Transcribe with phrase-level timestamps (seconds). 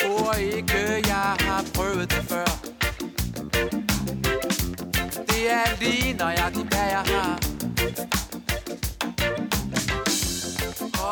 [0.00, 2.44] tror ikke, jeg har prøvet det før.
[5.28, 7.38] Det er lige nøjagtigt, hvad jeg har.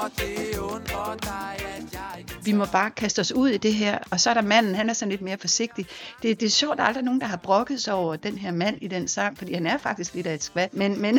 [0.03, 3.75] Og det undrer dig, at jeg ikke Vi må bare kaste os ud i det
[3.75, 5.87] her, og så er der manden, han er sådan lidt mere forsigtig.
[6.23, 8.39] Det, det er sjovt, at der er aldrig nogen, der har brokket sig over den
[8.39, 10.75] her mand i den sang, fordi han er faktisk lidt af et skvat.
[10.75, 11.19] Men, men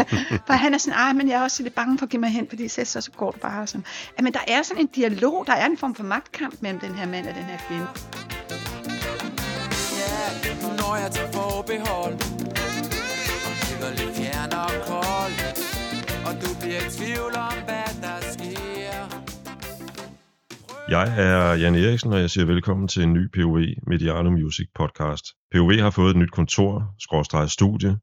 [0.46, 2.30] for han er sådan, ej, men jeg er også lidt bange for at give mig
[2.30, 3.66] hen, fordi så, så går det bare.
[4.18, 6.94] Ja, men der er sådan en dialog, der er en form for magtkamp mellem den
[6.94, 7.86] her mand og den her kvinde.
[10.00, 12.14] Ja, når jeg tager forbehold
[13.86, 15.34] Og lidt fjern og kold
[16.26, 18.23] Og du bliver i tvivl om, hvad der
[20.88, 25.24] Jeg er Jan Eriksen, og jeg siger velkommen til en ny POV Mediano Music podcast.
[25.54, 27.96] POV har fået et nyt kontor, skråstreget studie.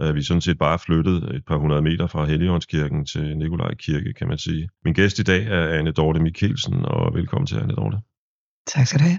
[0.00, 3.74] Øh, Vi er sådan set bare flyttet et par hundrede meter fra Helligåndskirken til Nikolaj
[3.74, 4.68] Kirke, kan man sige.
[4.84, 7.98] Min gæst i dag er Anne Dorte Mikkelsen, og velkommen til Anne Dorte.
[8.66, 9.18] Tak skal du have.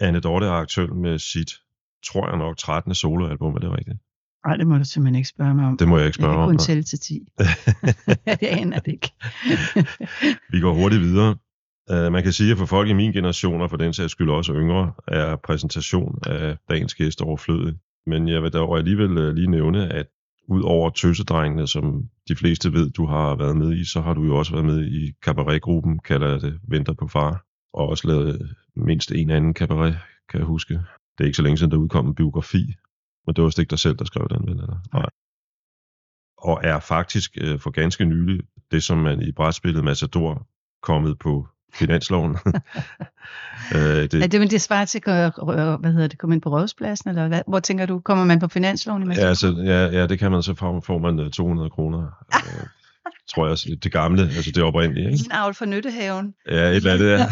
[0.00, 1.50] Anne Dorte er aktuel med sit,
[2.06, 2.94] tror jeg nok, 13.
[2.94, 3.96] soloalbum, er det rigtigt?
[4.46, 5.76] Nej, det må du simpelthen ikke spørge mig om.
[5.76, 6.48] Det må jeg ikke jeg spørge kan om.
[6.48, 6.64] kun nej.
[6.66, 7.20] tælle til 10.
[8.40, 9.10] det aner det ikke.
[10.52, 11.36] Vi går hurtigt videre.
[11.92, 14.30] Uh, man kan sige, at for folk i min generation, og for den sags skyld
[14.30, 17.74] også yngre, er præsentation af dagens gæst overflødig.
[18.06, 20.06] Men jeg vil dog alligevel uh, lige nævne, at
[20.48, 24.24] ud over tøsedrengene, som de fleste ved, du har været med i, så har du
[24.24, 28.56] jo også været med i cabaretgruppen, kalder jeg det, Venter på far, og også lavet
[28.76, 30.74] mindst en anden cabaret, kan jeg huske.
[30.74, 32.74] Det er ikke så længe siden, der udkom en biografi,
[33.26, 34.60] men det var vist ikke dig selv, der skrev den, vel?
[34.60, 34.76] Eller?
[34.92, 35.10] Nej.
[36.38, 40.46] Og er faktisk uh, for ganske nylig det, som man i brætspillet Matador
[40.82, 41.48] kommet på
[41.78, 42.30] finansloven.
[43.74, 46.50] øh, det, Er det, men det svarer til, øh, hvad hedder det, komme ind på
[46.50, 47.40] rådspladsen, eller hvad?
[47.48, 49.12] hvor tænker du, kommer man på finansloven?
[49.12, 52.24] i ja, altså, ja, ja, det kan man så få, får man øh, 200 kroner.
[52.34, 52.66] øh,
[53.34, 55.12] tror jeg, altså, det gamle, altså det oprindelige.
[55.12, 55.24] Ikke?
[55.24, 56.34] En avl for Nyttehaven.
[56.48, 57.26] Ja, et eller andet, ja.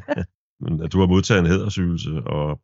[0.60, 2.60] Men at du har modtaget en hædersygelse, og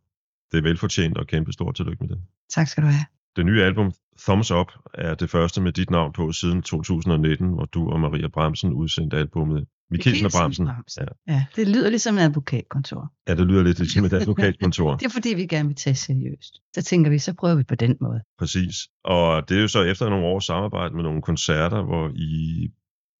[0.52, 2.18] det er velfortjent og kæmpe stort tillykke med det.
[2.50, 3.04] Tak skal du have.
[3.36, 7.64] Det nye album, Thumbs Up, er det første med dit navn på siden 2019, hvor
[7.64, 10.66] du og Maria Bremsen udsendte albumet Mikkelsen og Bremsen.
[10.66, 11.04] Bremsen.
[11.28, 13.12] Ja, det lyder ligesom et advokatkontor.
[13.28, 14.96] Ja, det lyder lidt ligesom et advokatkontor.
[14.96, 16.54] Det er fordi, vi gerne vil tage seriøst.
[16.74, 18.20] Så tænker vi, så prøver vi på den måde.
[18.38, 18.76] Præcis.
[19.04, 22.68] Og det er jo så efter nogle års samarbejde med nogle koncerter, hvor I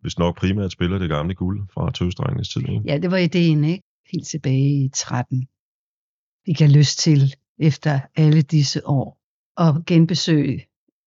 [0.05, 2.61] hvis nok primært spiller det gamle guld fra tøstrengenes tid.
[2.61, 2.83] Ikke?
[2.87, 3.83] Ja, det var ideen, ikke?
[4.13, 5.47] Helt tilbage i 13.
[6.47, 9.19] Vi kan lyst til, efter alle disse år,
[9.61, 10.67] at genbesøge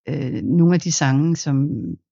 [0.10, 1.70] øh, nogle af de sange, som,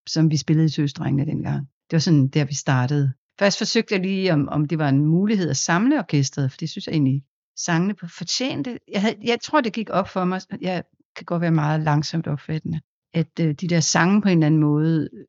[0.08, 1.60] som vi spillede i Tøstrengene dengang.
[1.60, 3.14] Det var sådan, der vi startede.
[3.40, 6.70] Først forsøgte jeg lige, om, om det var en mulighed at samle orkestret, for det
[6.70, 7.24] synes jeg egentlig,
[7.58, 8.80] sangene på fortjente.
[8.92, 10.42] Jeg, havde, jeg tror, det gik op for mig.
[10.62, 10.84] Jeg
[11.16, 12.82] kan godt være meget langsomt opfattende.
[13.14, 15.26] At øh, de der sange på en eller anden måde øh,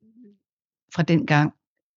[0.94, 1.52] fra den gang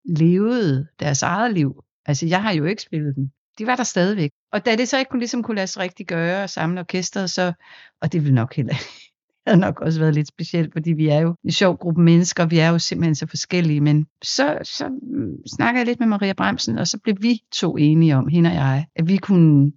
[0.06, 1.84] levede deres eget liv.
[2.06, 3.30] Altså, jeg har jo ikke spillet dem.
[3.58, 4.32] De var der stadigvæk.
[4.52, 7.30] Og da det så ikke kunne, ligesom kunne lade sig rigtig gøre og samle orkestret,
[7.30, 7.54] så,
[8.02, 8.76] og det ville nok heller
[9.48, 12.60] havde nok også været lidt specielt, fordi vi er jo en sjov gruppe mennesker, vi
[12.60, 16.78] er jo simpelthen så forskellige, men så, så snakkede snakker jeg lidt med Maria Bremsen,
[16.78, 19.72] og så blev vi to enige om, hende og jeg, at vi kunne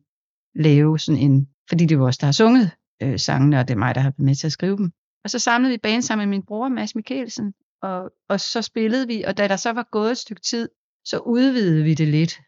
[0.54, 2.70] lave sådan en, fordi det var os, der har sunget
[3.02, 4.92] øh, sangene, og det er mig, der har været med til at skrive dem.
[5.24, 7.52] Og så samlede vi banen sammen med min bror, Mads Mikkelsen,
[7.82, 10.68] og, og så spillede vi, og da der så var gået et stykke tid,
[11.04, 12.40] så udvidede vi det lidt.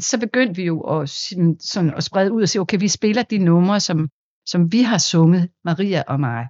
[0.00, 3.38] Så begyndte vi jo at, sådan, at sprede ud og sige, okay, vi spiller de
[3.38, 4.08] numre, som,
[4.50, 6.46] som vi har sunget, Maria og mig.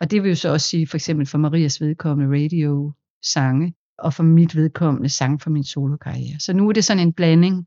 [0.00, 2.92] Og det vil jo så også sige, for eksempel for Marias vedkommende radio
[3.24, 6.40] sange, og for mit vedkommende sang for min solokarriere.
[6.40, 7.66] Så nu er det sådan en blanding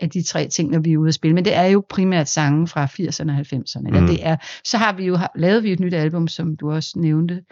[0.00, 1.34] af de tre ting, når vi er ude at spille.
[1.34, 3.86] Men det er jo primært sange fra 80'erne og 90'erne.
[3.86, 4.06] Eller Mm.
[4.06, 7.42] det er, så har vi jo lavet vi et nyt album, som du også nævnte,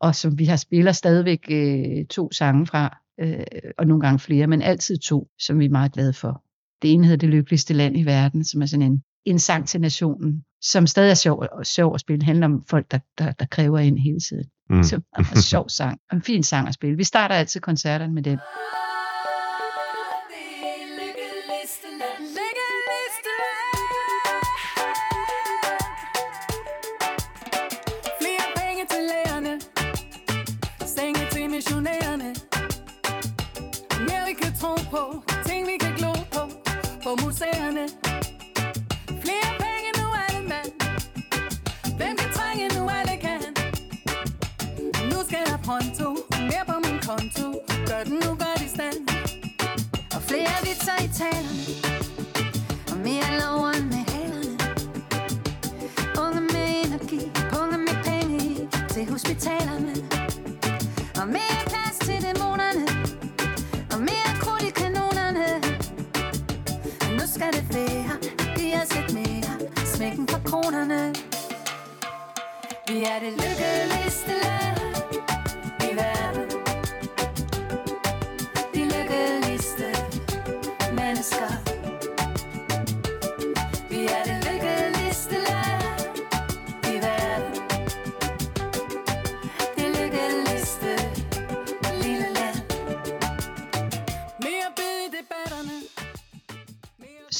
[0.00, 3.44] og som vi har spiller stadigvæk øh, to sange fra, øh,
[3.78, 6.42] og nogle gange flere, men altid to, som vi er meget glade for.
[6.82, 9.80] Det ene hedder Det lykkeligste land i verden, som er sådan en, en sang til
[9.80, 12.18] nationen, som stadig er sjov, sjov at spille.
[12.18, 14.44] Det handler om folk, der, der, der kræver ind hele tiden.
[14.70, 14.82] Mm.
[14.82, 16.96] Så en sjov sang, en fin sang at spille.
[16.96, 18.38] Vi starter altid koncerterne med den.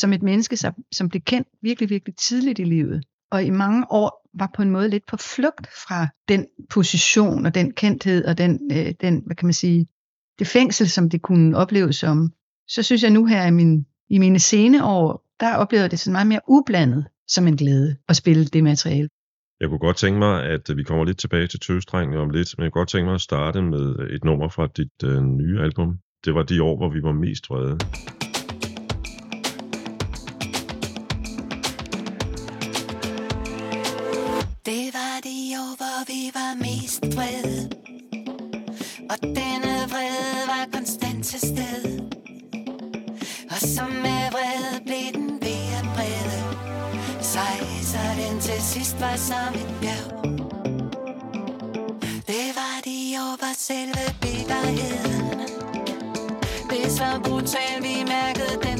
[0.03, 0.57] Som et menneske,
[0.93, 4.09] som, blev kendt virkelig, virkelig tidligt i livet, og i mange år
[4.39, 8.61] var på en måde lidt på flugt fra den position og den kendthed og den,
[8.73, 9.87] øh, den hvad kan man sige,
[10.39, 12.33] det fængsel, som det kunne opleves som,
[12.69, 16.13] så synes jeg nu her i, min, i mine sene år, der oplever det sådan
[16.13, 19.09] meget mere ublandet som en glæde at spille det materiale.
[19.61, 22.55] Jeg kunne godt tænke mig, at øh, vi kommer lidt tilbage til tøvstrengene om lidt,
[22.59, 25.61] men jeg kunne godt tænke mig at starte med et nummer fra dit øh, nye
[25.61, 25.99] album.
[26.25, 27.79] Det var de år, hvor vi var mest vrede.
[37.17, 37.71] Vrede
[39.11, 42.11] Og denne vrede var konstant til stede.
[43.51, 46.39] Og som med vrede blev den ved at brede
[47.21, 50.23] Sej, Så den til sidst var som et bjerg.
[52.27, 55.41] Det var de år, hvor selve bitterheden
[56.71, 58.72] Det så brutalt, vi mærkede den.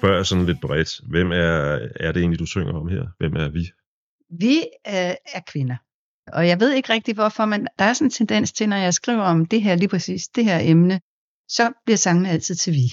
[0.00, 1.00] Spørger jeg sådan lidt bredt.
[1.08, 3.04] Hvem er, er det egentlig, du synger om her?
[3.18, 3.70] Hvem er vi?
[4.44, 4.56] Vi
[4.88, 5.76] øh, er kvinder.
[6.32, 8.94] Og jeg ved ikke rigtig hvorfor, men der er sådan en tendens til, når jeg
[8.94, 11.00] skriver om det her, lige præcis det her emne,
[11.48, 12.86] så bliver sangene altid til vi.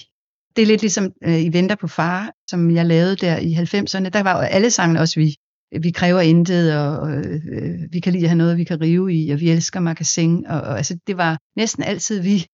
[0.56, 4.10] Det er lidt ligesom øh, I Venter på far, som jeg lavede der i 90'erne.
[4.10, 5.36] Der var jo alle sangene også vi.
[5.82, 9.30] Vi kræver intet, og øh, vi kan lide at have noget, vi kan rive i,
[9.30, 10.46] og vi elsker magasin.
[10.46, 12.46] Og, og altså, det var næsten altid vi.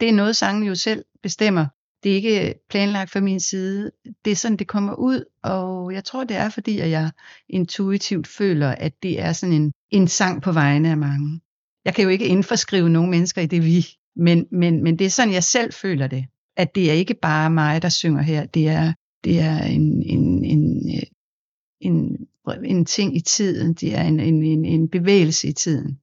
[0.00, 1.66] Det er noget, sangen jo selv bestemmer.
[2.02, 3.90] Det er ikke planlagt fra min side.
[4.24, 7.10] Det er sådan, det kommer ud, og jeg tror, det er, fordi at jeg
[7.48, 11.40] intuitivt føler, at det er sådan en, en sang på vegne af mange.
[11.84, 13.86] Jeg kan jo ikke indforskrive nogen mennesker i det vi,
[14.16, 16.24] men, men, men det er sådan, jeg selv føler det.
[16.56, 18.46] At det er ikke bare mig, der synger her.
[18.46, 18.92] Det er,
[19.24, 21.02] det er en, en, en, øh,
[21.80, 22.26] en,
[22.64, 23.74] en ting i tiden.
[23.74, 25.98] Det er en, en, en, en bevægelse i tiden.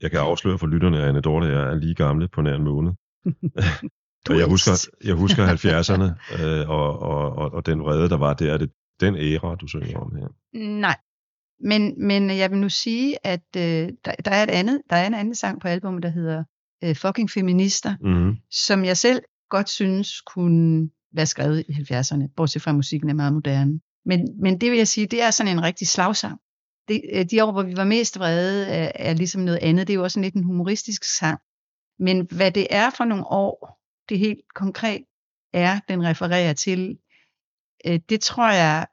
[0.00, 2.92] Jeg kan afsløre for lytterne, at Anne Dorte er lige gamle på nær en måned.
[4.26, 6.08] Du jeg er husker, jeg husker 70'erne
[6.42, 8.52] øh, og, og, og, og den vrede, der var der.
[8.52, 8.70] Er det
[9.00, 10.28] den æra, du synger om her?
[10.80, 10.96] Nej.
[11.60, 15.06] Men, men jeg vil nu sige, at øh, der, der, er et andet, der er
[15.06, 16.44] en anden sang på albumet, der hedder
[16.84, 18.36] øh, Fucking Feminister, Mm-hmm.
[18.50, 23.14] som jeg selv godt synes kunne være skrevet i 70'erne, bortset fra at musikken er
[23.14, 23.80] meget moderne.
[24.04, 26.38] Men, men det vil jeg sige, det er sådan en rigtig slagsang.
[26.88, 29.86] Det, øh, de år, hvor vi var mest vrede, er, er ligesom noget andet.
[29.86, 31.38] Det er jo også en lidt en humoristisk sang.
[31.98, 33.77] Men hvad det er for nogle år,
[34.08, 35.04] det helt konkret
[35.52, 36.98] er, den refererer til,
[37.86, 38.86] øh, det tror jeg,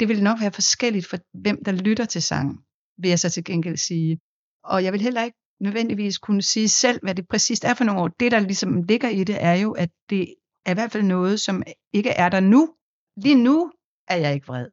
[0.00, 2.58] det vil nok være forskelligt for hvem, der lytter til sangen,
[2.98, 4.20] vil jeg så til gengæld sige.
[4.64, 8.00] Og jeg vil heller ikke nødvendigvis kunne sige selv, hvad det præcist er for nogle
[8.00, 8.08] år.
[8.08, 10.34] Det, der ligesom ligger i det, er jo, at det
[10.66, 12.74] er i hvert fald noget, som ikke er der nu.
[13.16, 13.72] Lige nu
[14.08, 14.68] er jeg ikke vred.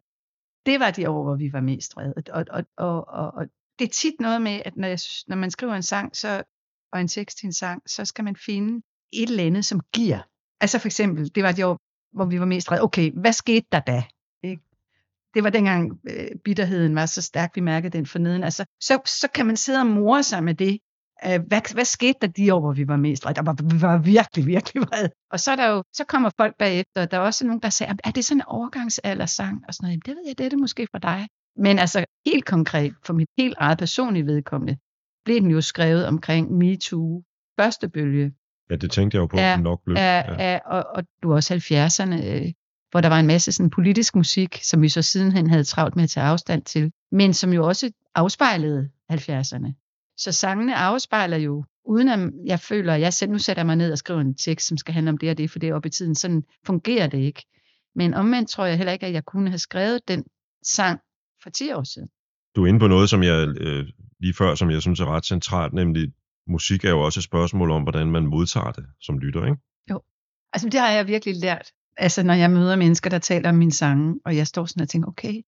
[0.66, 2.14] Det var de år, hvor vi var mest vrede.
[2.34, 3.48] Og, og, og, og, og
[3.80, 6.44] det er tit noget med, at når, jeg, når man skriver en sang, så,
[6.92, 8.82] og en tekst til en sang, så skal man finde
[9.14, 10.20] et eller andet, som giver.
[10.62, 11.78] Altså for eksempel, det var et år,
[12.14, 12.84] hvor vi var mest redde.
[12.84, 14.04] Okay, hvad skete der da?
[14.44, 14.64] Ikke?
[15.34, 18.44] Det var dengang øh, bitterheden var så stærk, vi mærkede den forneden.
[18.44, 20.80] Altså, så, så kan man sidde og more sig med det.
[21.26, 23.36] Øh, hvad, hvad skete der de år, hvor vi var mest redde?
[23.36, 25.10] Der var, vi var virkelig, virkelig vrede.
[25.32, 27.70] Og så, er der jo, så kommer folk bagefter, og der er også nogen, der
[27.70, 29.64] siger, er det sådan en overgangsaldersang?
[29.68, 31.28] Og sådan noget, Jamen, det ved jeg, det er det måske for dig.
[31.56, 34.78] Men altså helt konkret, for mit helt eget personlige vedkommende,
[35.26, 37.24] blev den jo skrevet omkring MeToo,
[37.60, 38.34] første bølge,
[38.70, 39.98] Ja, det tænkte jeg jo på, Ja, nok blev.
[39.98, 40.60] Ja, ja.
[40.66, 42.26] Og, og du er også 70'erne.
[42.26, 42.52] øh,
[42.92, 46.04] hvor der var en masse sådan politisk musik, som vi så sidenhen havde travlt med
[46.04, 50.14] at tage afstand til, men som jo også afspejlede 70'erne.
[50.18, 53.92] Så sangene afspejler jo, uden at jeg føler, at jeg selv nu sætter mig ned
[53.92, 55.88] og skriver en tekst, som skal handle om det og det, for det er oppe
[55.88, 56.16] i tiden.
[56.16, 57.46] Sådan fungerer det ikke.
[57.96, 60.24] Men omvendt tror jeg heller ikke, at jeg kunne have skrevet den
[60.66, 61.00] sang
[61.44, 62.08] for 10 år siden.
[62.56, 63.86] Du er inde på noget, som jeg øh,
[64.20, 66.12] lige før, som jeg synes er ret centralt, nemlig
[66.48, 69.58] musik er jo også et spørgsmål om, hvordan man modtager det som lytter, ikke?
[70.54, 71.72] Altså det har jeg virkelig lært.
[71.98, 74.90] Altså når jeg møder mennesker, der taler om min sange, og jeg står sådan og
[74.90, 75.42] tænker, okay,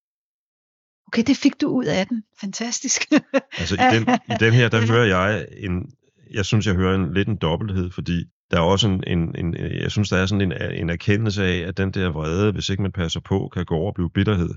[1.08, 2.24] okay, det fik du ud af den.
[2.42, 3.02] Fantastisk.
[3.60, 5.92] Altså i den, i den her, der hører jeg en,
[6.32, 9.56] jeg synes, jeg hører en lidt en dobbelthed, fordi der er også en, en, en
[9.58, 12.82] jeg synes, der er sådan en, en erkendelse af, at den der vrede, hvis ikke
[12.82, 14.50] man passer på, kan gå over og blive bitterhed.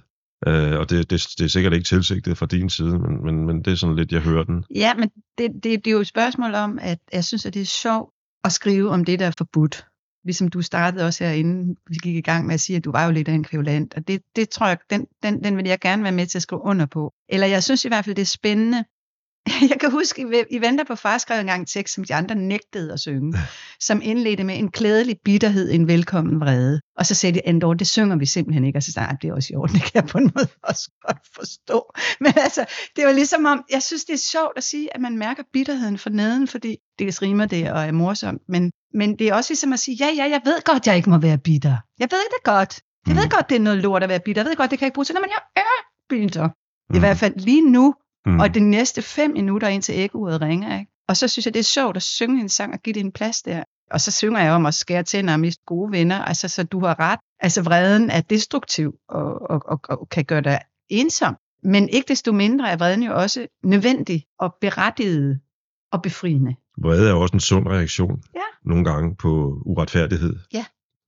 [0.46, 3.62] Øh, og det, det, det er sikkert ikke tilsigtet fra din side, men, men, men
[3.62, 4.64] det er sådan lidt, jeg hører den.
[4.74, 7.62] Ja, men det, det, det er jo et spørgsmål om, at jeg synes, at det
[7.62, 8.12] er sjovt
[8.44, 9.86] at skrive om det, der er forbudt.
[10.24, 13.04] Ligesom du startede også herinde, vi gik i gang med at sige, at du var
[13.04, 15.78] jo lidt af en kvævlant, og det, det tror jeg, den, den, den vil jeg
[15.80, 17.12] gerne være med til at skrive under på.
[17.28, 18.84] Eller jeg synes i hvert fald, det er spændende.
[19.70, 22.92] Jeg kan huske, I venter på far skrev engang en tekst, som de andre nægtede
[22.92, 23.38] at synge,
[23.88, 26.80] som indledte med en klædelig bitterhed, en velkommen vrede.
[26.98, 28.76] Og så sagde de, Andor, det synger vi simpelthen ikke.
[28.78, 30.90] Og så sagde det er også i orden, det kan jeg på en måde også
[31.06, 31.92] godt forstå.
[32.20, 32.64] Men altså,
[32.96, 35.98] det var ligesom om, jeg synes, det er sjovt at sige, at man mærker bitterheden
[35.98, 38.42] for neden, fordi det rimer det og er morsomt.
[38.48, 41.10] Men, men det er også ligesom at sige, ja, ja, jeg ved godt, jeg ikke
[41.10, 41.76] må være bitter.
[41.98, 42.80] Jeg ved det godt.
[43.06, 43.30] Jeg ved Mm.
[43.30, 44.42] godt, det er noget lort at være bitter.
[44.42, 45.76] Jeg ved godt, det kan jeg ikke bruge til noget, men jeg er
[46.08, 46.48] bitter.
[46.48, 46.98] I Mm.
[46.98, 47.94] hvert fald lige nu,
[48.28, 48.40] Mm.
[48.40, 50.78] og de næste fem minutter indtil æggeuret ringer.
[50.78, 50.92] Ikke?
[51.08, 53.12] Og så synes jeg, det er sjovt at synge en sang og give det en
[53.12, 53.62] plads der.
[53.90, 56.24] Og så synger jeg om at skære tænder og miste gode venner.
[56.24, 57.18] Altså, så du har ret.
[57.40, 61.36] Altså, vreden er destruktiv og, og, og, og kan gøre dig ensom.
[61.62, 65.40] Men ikke desto mindre er vreden jo også nødvendig og berettiget
[65.92, 66.54] og befriende.
[66.78, 68.22] Vrede er også en sund reaktion.
[68.34, 68.40] Ja.
[68.64, 70.36] Nogle gange på uretfærdighed.
[70.52, 70.64] Ja.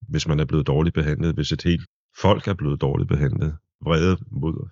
[0.09, 1.35] Hvis man er blevet dårligt behandlet.
[1.35, 1.83] Hvis et helt
[2.21, 3.57] folk er blevet dårligt behandlet.
[3.85, 4.69] Vrede mod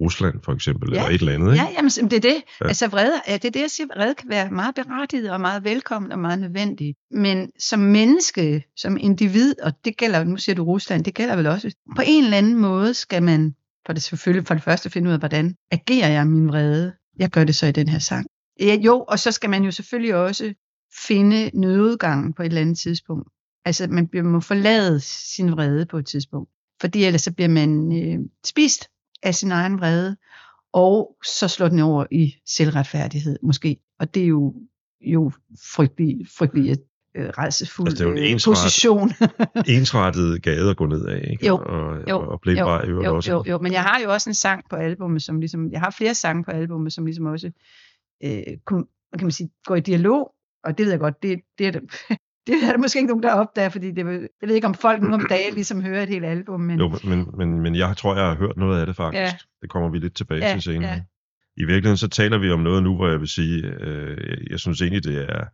[0.00, 0.96] Rusland for eksempel, Ja.
[0.98, 1.52] eller et eller andet.
[1.52, 1.64] Ikke?
[1.64, 2.42] Ja, jamen, det er det.
[2.60, 2.68] Ja.
[2.68, 3.86] Altså vrede, ja, det er det, jeg siger.
[3.96, 6.94] Vrede kan være meget berettiget og meget velkommen og meget nødvendig.
[7.10, 11.46] Men som menneske, som individ, og det gælder, nu siger du Rusland, det gælder vel
[11.46, 13.54] også, på en eller anden måde skal man,
[13.86, 16.92] for det selvfølgelig for det første finde ud af, hvordan agerer jeg min vrede.
[17.18, 18.26] Jeg gør det så i den her sang.
[18.60, 20.54] Ja, jo, og så skal man jo selvfølgelig også
[21.06, 23.28] finde nødudgangen på et eller andet tidspunkt.
[23.64, 26.50] Altså man må forlade sin vrede på et tidspunkt.
[26.80, 28.88] Fordi ellers så bliver man øh, spist
[29.22, 30.16] af sin egen vrede,
[30.72, 33.76] og så slår den over i selvretfærdighed måske.
[33.98, 34.54] Og det er jo,
[35.00, 35.30] jo
[35.74, 36.76] frygtelig, frygtelig
[37.16, 39.10] øh, rejsefuld Altså, det er jo en øh, ensret- position.
[39.78, 41.28] Ensrettet gade at gå ned af.
[41.30, 41.46] Ikke?
[41.46, 43.32] Jo, og, jo, og blindvej jo, jo, også.
[43.32, 45.90] jo, jo, men jeg har jo også en sang på albumet, som ligesom, jeg har
[45.90, 47.50] flere sange på albumet, som ligesom også,
[48.24, 48.86] øh, kan
[49.22, 50.34] man sige, går i dialog,
[50.64, 51.82] og det ved jeg godt, det, det er det,
[52.48, 53.98] det er der måske ikke nogen, der opdager, fordi det,
[54.40, 56.98] jeg ved ikke, om folk nu om dagen ligesom hører et helt album, men Jo,
[57.04, 59.20] men, men, men jeg tror, jeg har hørt noget af det faktisk.
[59.20, 59.32] Ja.
[59.62, 60.90] Det kommer vi lidt tilbage Ja, til senere.
[60.90, 61.00] ja.
[61.56, 64.82] I virkeligheden så taler vi om noget nu, hvor jeg vil sige, øh, jeg synes
[64.82, 65.44] egentlig, det er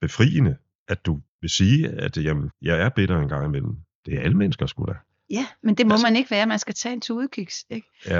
[0.00, 0.56] befriende,
[0.88, 3.76] at du vil sige, at jamen, jeg er bitter en gang imellem.
[4.06, 4.92] Det er alle mennesker sgu da.
[5.30, 7.86] ja, men det må Altså- man ikke være, man skal tage en tudekiks, ikke?
[8.06, 8.18] Ja,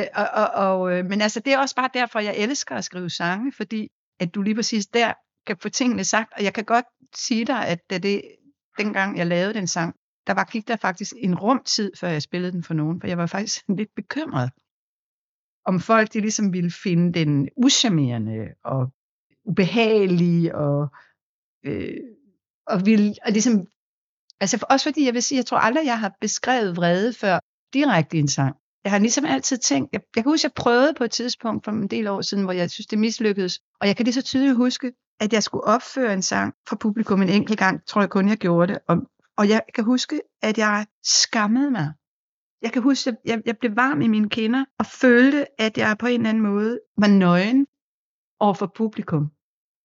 [0.00, 0.48] Øh, og, og,
[0.80, 3.88] og, øh, men altså, det er også bare derfor, jeg elsker at skrive sange, fordi
[4.20, 5.12] at du lige præcis der
[5.46, 6.84] kan få tingene sagt, og jeg kan godt
[7.14, 8.22] sige dig, at da det,
[8.78, 9.94] dengang jeg lavede den sang,
[10.26, 13.18] der var, gik der faktisk en rumtid, før jeg spillede den for nogen, for jeg
[13.18, 14.50] var faktisk lidt bekymret,
[15.64, 18.92] om folk de ligesom ville finde den uschammerende og
[19.44, 20.88] ubehagelig og,
[21.64, 21.96] øh,
[22.66, 23.66] og ville, og ligesom,
[24.40, 27.38] altså for, også fordi jeg vil sige, jeg tror aldrig, jeg har beskrevet vrede før
[27.72, 28.56] direkte i en sang.
[28.84, 31.72] Jeg har ligesom altid tænkt, jeg, jeg kan huske, jeg prøvede på et tidspunkt for
[31.72, 34.56] en del år siden, hvor jeg synes, det mislykkedes, og jeg kan lige så tydeligt
[34.56, 34.92] huske,
[35.22, 38.36] at jeg skulle opføre en sang for publikum en enkelt gang, tror jeg kun, jeg
[38.36, 38.96] gjorde det, og,
[39.36, 41.92] og jeg kan huske, at jeg skammede mig.
[42.62, 45.96] Jeg kan huske, at jeg, jeg blev varm i mine kinder, og følte, at jeg
[45.98, 47.66] på en eller anden måde var nøgen
[48.40, 49.30] over for publikum.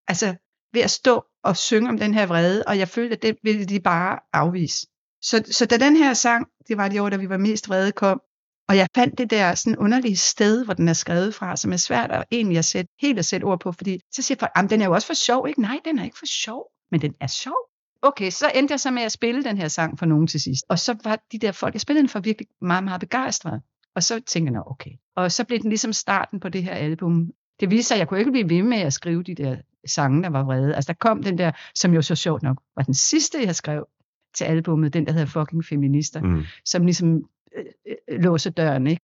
[0.08, 0.36] Altså
[0.74, 3.65] ved at stå og synge om den her vrede, og jeg følte, at det ville
[3.65, 4.88] de bare afvise.
[5.22, 7.91] Så, så da den her sang, det var de år, da vi var mest vrede,
[7.91, 8.22] kom,
[8.69, 11.77] og jeg fandt det der sådan underlige sted, hvor den er skrevet fra, som er
[11.77, 14.69] svært at egentlig at sætte, helt at sætte ord på, fordi så siger folk, "Jamen,
[14.69, 15.62] den er jo også for sjov, ikke?
[15.62, 17.55] Nej, den er ikke for sjov, men den er sjov.
[18.01, 20.65] Okay, så endte jeg så med at spille den her sang for nogen til sidst.
[20.69, 23.62] Og så var de der folk, jeg spillede den for virkelig meget, meget begejstrede.
[23.95, 24.91] Og så tænkte jeg, "Nå, okay.
[25.15, 27.31] Og så blev den ligesom starten på det her album.
[27.59, 29.57] Det viste sig, at jeg kunne ikke blive ved med at skrive de der
[29.88, 30.75] sange, der var vrede.
[30.75, 33.88] Altså der kom den der, som jo så sjovt nok var den sidste, jeg skrev
[34.36, 36.43] til albummet, den der hedder Fucking Feminister mm.
[36.65, 37.24] som ligesom
[37.57, 39.01] øh, øh, øh låse døren, ikke?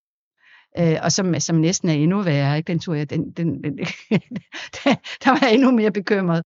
[0.79, 2.67] Øh, og som, som næsten er endnu værre, ikke?
[2.67, 3.77] Den tror jeg, den, den, den
[5.24, 6.43] der var jeg endnu mere bekymret.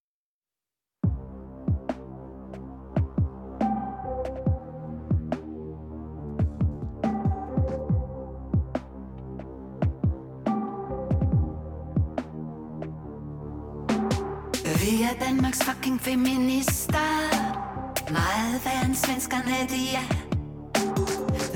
[14.81, 17.07] Vi er Danmarks fucking feminister
[18.11, 20.26] Meget værre end svenskerne, de er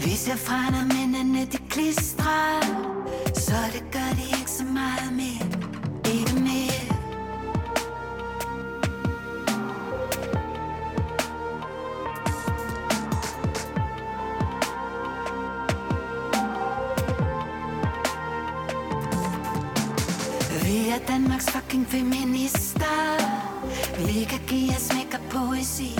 [0.04, 2.62] vi ser fra, når mændene de klistrer.
[3.34, 5.48] Så det gør de ikke så meget mere.
[6.14, 6.82] Ikke mere.
[20.64, 22.72] Vi er Danmarks fucking feminister.
[23.98, 25.96] Vi kan give os mega poesi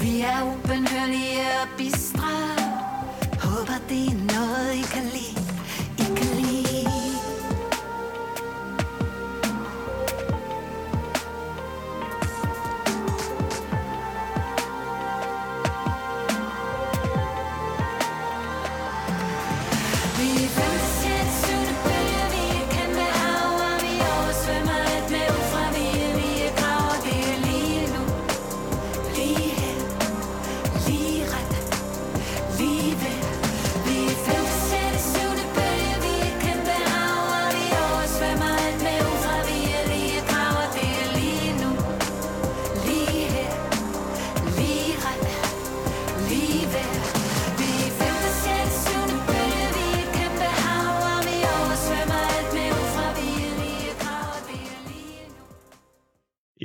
[0.00, 1.63] Vi er ubenhørlige og
[3.94, 4.23] something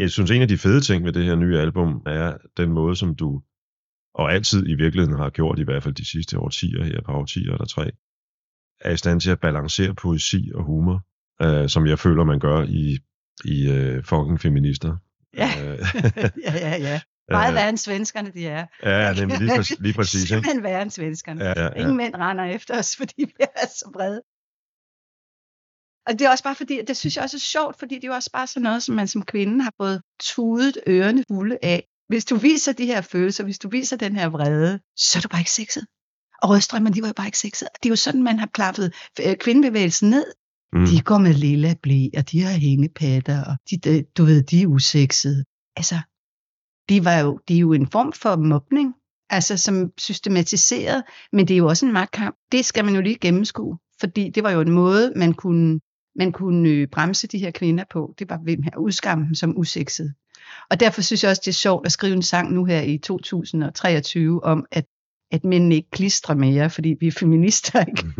[0.10, 2.96] Jeg synes, en af de fede ting ved det her nye album er den måde,
[2.96, 3.42] som du,
[4.14, 7.52] og altid i virkeligheden har gjort, i hvert fald de sidste årtier her, par årtier
[7.52, 7.92] eller tre,
[8.82, 11.02] er i stand til at balancere poesi og humor,
[11.42, 12.98] øh, som jeg føler, man gør i,
[13.46, 14.98] i øh, fucking feminister.
[15.38, 15.50] Ja.
[15.64, 15.80] Øh,
[16.46, 17.02] ja, ja, ja.
[17.32, 18.66] Meget øh, værre end svenskerne, de er.
[18.84, 20.22] Ja, nemlig lige, præcis, lige præcis.
[20.24, 20.28] Ikke?
[20.28, 21.44] Simpelthen værre end svenskerne.
[21.44, 21.82] Ja, ja, ja.
[21.82, 24.22] Ingen mænd render efter os, fordi vi er så brede.
[26.10, 28.08] Og det er også bare fordi, det synes jeg også er sjovt, fordi det er
[28.08, 31.84] jo også bare sådan noget, som man som kvinde har fået tudet ørerne fulde af.
[32.08, 35.28] Hvis du viser de her følelser, hvis du viser den her vrede, så er du
[35.28, 35.86] bare ikke sexet.
[36.42, 37.68] Og rødstrømmer, de var jo bare ikke sexet.
[37.84, 38.94] Det er jo sådan, man har klappet
[39.26, 40.26] øh, kvindebevægelsen ned.
[40.74, 40.86] Mm.
[40.86, 44.62] De går med lilla blæ, og de har hængepatter, og de, de, du ved, de
[44.62, 45.46] er usexede.
[45.76, 45.96] Altså,
[46.90, 48.94] det, var jo, det er jo en form for mobning,
[49.30, 52.36] altså som systematiseret, men det er jo også en magtkamp.
[52.52, 55.80] Det skal man jo lige gennemskue, fordi det var jo en måde, man kunne,
[56.20, 58.16] man kunne øh, bremse de her kvinder på.
[58.20, 60.14] Det var ved at udskamme dem som usexede.
[60.70, 62.98] Og derfor synes jeg også, det er sjovt at skrive en sang nu her i
[62.98, 64.86] 2023 om, at,
[65.32, 68.04] at mændene ikke klistrer mere, fordi vi er feminister, ikke?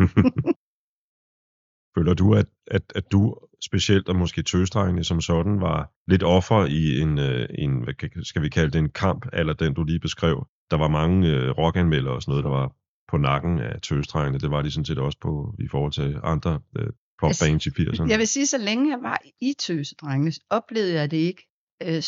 [1.98, 6.66] Føler du, at, at, at du specielt, og måske tøstrengene som sådan, var lidt offer
[6.66, 10.00] i en, øh, en, hvad skal vi kalde det, en kamp, eller den du lige
[10.00, 10.46] beskrev?
[10.70, 12.72] Der var mange øh, rockanmeldere og sådan noget, der var
[13.08, 14.38] på nakken af tøstrengene.
[14.38, 16.86] Det var de sådan set også på i forhold til andre øh,
[17.20, 18.08] popbands i 80'erne.
[18.08, 21.48] Jeg vil sige, så længe jeg var i Tøsedrengene, oplevede jeg det ikke
[21.82, 22.02] øh,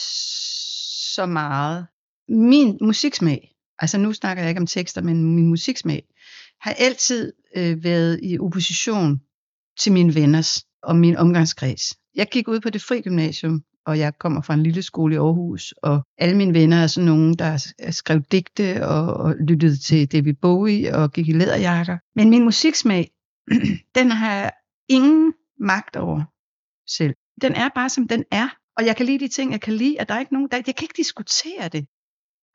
[1.14, 1.87] så meget.
[2.29, 6.03] Min musiksmag, altså nu snakker jeg ikke om tekster, men min musiksmag,
[6.61, 9.20] har altid øh, været i opposition
[9.79, 11.96] til mine venners og min omgangskreds.
[12.14, 15.18] Jeg gik ud på det fri gymnasium, og jeg kommer fra en lille skole i
[15.18, 20.12] Aarhus, og alle mine venner er sådan nogen, der skrev digte og, og lyttede til
[20.12, 21.98] David Bowie og gik i læderjakker.
[22.16, 23.11] Men min musiksmag,
[23.96, 24.51] den har jeg
[24.92, 26.22] ingen magt over
[26.87, 27.14] selv.
[27.42, 29.96] Den er bare som den er, og jeg kan lide de ting, jeg kan lide,
[30.00, 31.87] og der er ikke nogen, der, jeg kan ikke diskutere det.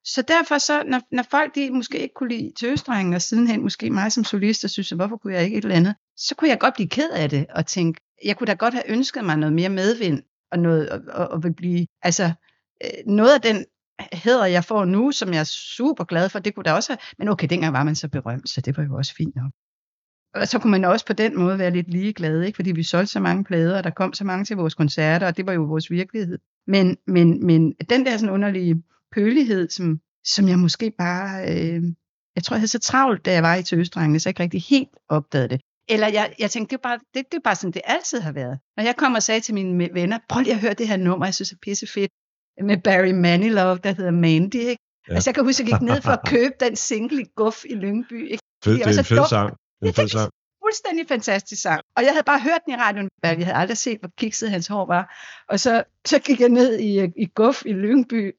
[0.04, 3.90] Så derfor så, når, når folk de måske ikke kunne lide tøstrengen, og sidenhen måske
[3.90, 6.60] mig som solist, og synes, hvorfor kunne jeg ikke et eller andet, så kunne jeg
[6.60, 9.54] godt blive ked af det, og tænke, jeg kunne da godt have ønsket mig noget
[9.54, 12.32] mere medvind, og noget, og, og, og vil blive, altså,
[12.84, 13.66] øh, noget af den
[14.14, 17.00] hæder, jeg får nu, som jeg er super glad for, det kunne da også have,
[17.18, 19.52] men okay, dengang var man så berømt, så det var jo også fint nok.
[20.42, 22.56] Og så kunne man også på den måde være lidt ligeglad, ikke?
[22.56, 25.38] fordi vi solgte så mange plader, og der kom så mange til vores koncerter, og
[25.38, 26.40] det var jo vores virkelighed.
[26.68, 28.84] Men, men, men den der sådan underlige
[29.16, 31.84] pølighed, som, som jeg måske bare, øh,
[32.36, 34.62] jeg tror jeg havde så travlt, da jeg var i Tøstrengene, så jeg ikke rigtig
[34.62, 35.62] helt opdagede det.
[35.90, 38.32] Eller jeg, jeg tænkte, det er, bare, det, det er bare sådan, det altid har
[38.32, 38.60] været.
[38.78, 41.26] Når jeg kom og sagde til mine venner, prøv lige at høre det her nummer,
[41.26, 42.12] jeg synes er pisse fedt,
[42.64, 44.56] med Barry Manilow, der hedder Mandy.
[44.56, 44.84] Ikke?
[45.10, 45.14] Ja.
[45.14, 47.58] Altså jeg kan huske, at jeg gik ned for at købe den single i Guff
[47.70, 48.32] i Lyngby.
[48.32, 48.44] Ikke?
[48.64, 49.30] Fed, det det er en fed dumt.
[49.30, 49.58] sang.
[49.82, 50.32] Det er fed sang.
[50.64, 51.82] fuldstændig fantastisk sang.
[51.96, 53.10] Og jeg havde bare hørt den i radioen.
[53.24, 55.16] Jeg havde aldrig set, hvor kikset hans hår var.
[55.50, 58.36] Og så, så gik jeg ned i, i Guff i Lyngby,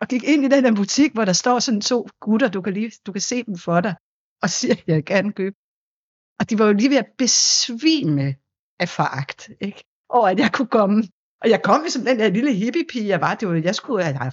[0.00, 2.72] og gik ind i den der butik, hvor der står sådan to gutter, du kan,
[2.72, 3.94] lige, du kan se dem for dig,
[4.42, 5.56] og siger, at jeg gerne købe.
[6.40, 8.34] Og de var jo lige ved at besvime
[8.80, 9.84] af foragt, ikke?
[10.08, 11.04] over at jeg kunne komme.
[11.42, 13.34] Og jeg kom som den der lille hippie-pige, jeg var.
[13.34, 14.32] Det var, jeg skulle have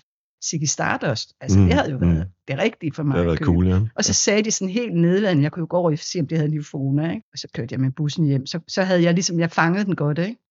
[0.50, 1.34] Ziggy Stardust.
[1.42, 2.24] Altså, Mm, det havde jo været mm.
[2.48, 3.80] det rigtige for mig Det at været cool, ja.
[3.96, 6.28] Og så sagde de sådan helt nedladende, jeg kunne jo gå over og se, om
[6.28, 7.28] det havde Nivfona, ikke?
[7.34, 8.46] Og så kørte jeg med bussen hjem.
[8.46, 10.43] Så, så havde jeg ligesom, jeg fangede den godt, ikke?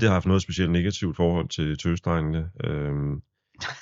[0.00, 2.46] Aldrig haft noget specielt negativt forhold til tøsdrengene.
[2.64, 3.20] Øhm,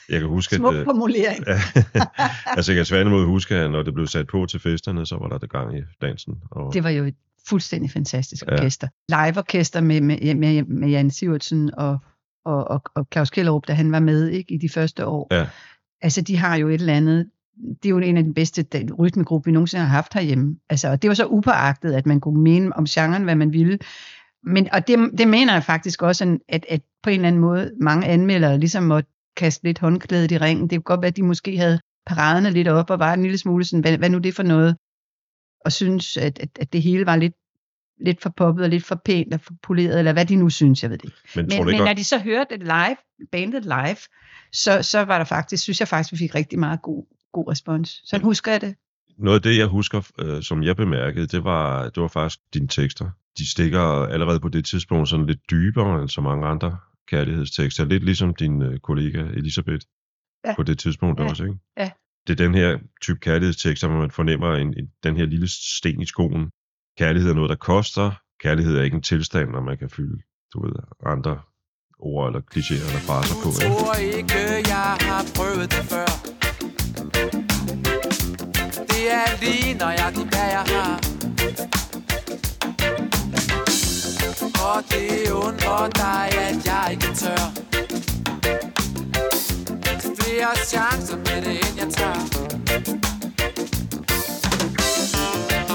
[0.09, 0.81] jeg kan huske, Smuk at...
[0.81, 1.45] øh, formulering.
[2.57, 5.29] Altså, jeg kan tværtimod huske, at når det blev sat på til festerne, så var
[5.29, 6.35] der det gang i dansen.
[6.51, 7.15] Og, Det var jo et
[7.49, 8.55] fuldstændig fantastisk Ja.
[8.55, 8.89] orkester.
[9.09, 11.99] Live-orkester med, med, med, med Jan Sivertsen og,
[12.45, 15.29] og, og, og Claus Kellerup, da han var med ikke, i de første år.
[15.31, 15.47] Ja.
[16.03, 17.27] Altså, de har jo et eller andet...
[17.83, 18.67] Det er jo en af de bedste
[18.99, 20.57] rytmegrupper, vi nogensinde har haft herhjemme.
[20.71, 23.79] Altså, og det var så upåagtet, at man kunne mene om genren, hvad man ville.
[24.45, 27.73] Men, og det, det mener jeg faktisk også, at, at på en eller anden måde
[27.81, 30.71] mange anmeldere ligesom måtte kaste lidt håndklædet i ringen.
[30.71, 33.39] Det kunne godt være, at de måske havde paraderne lidt op og var en lille
[33.39, 34.77] smule sådan, hvad, hvad nu det for noget?
[35.65, 37.35] Og synes, at, at, at det hele var lidt,
[38.01, 40.83] lidt for poppet og lidt for pænt og for poleret, eller hvad de nu synes,
[40.83, 41.17] jeg ved det ikke.
[41.37, 42.97] men, Men, men når de så hørte det live,
[43.33, 43.97] bandet live,
[44.53, 48.01] så, så var der faktisk, synes jeg faktisk, vi fik rigtig meget god, god respons.
[48.05, 48.75] Sådan husker jeg det.
[49.19, 52.69] noget af det, jeg husker, øh, som jeg bemærkede, det var, det var faktisk dine
[52.69, 53.11] tekster.
[53.39, 53.81] De stikker
[54.15, 57.85] allerede på det tidspunkt sådan lidt dybere end så mange andre kærlighedstekster.
[57.85, 59.85] Lidt ligesom din øh, kollega Elisabeth
[60.47, 60.55] Ja.
[60.57, 61.29] på det tidspunkt Ja.
[61.29, 61.59] også, ikke?
[61.77, 61.91] Ja.
[62.27, 65.49] Det er den her type kærlighedstekster, hvor man fornemmer en, en, den her lille
[65.79, 66.51] sten i skoen.
[66.99, 68.11] Kærlighed er noget, der koster.
[68.43, 70.23] Kærlighed er ikke en tilstand, når man kan fylde
[70.55, 70.73] du ved,
[71.07, 71.41] andre
[71.99, 73.49] ord eller klichéer eller fraser på.
[73.51, 73.77] Du Ikke?
[73.83, 76.09] tror ikke, jeg har prøvet det før
[78.93, 81.18] Det er lige nøjagtigt, hvad jeg har
[84.67, 87.45] Og det undrer dig, at jeg ikke tør.
[90.19, 92.19] Flere chancer med det, end jeg tør.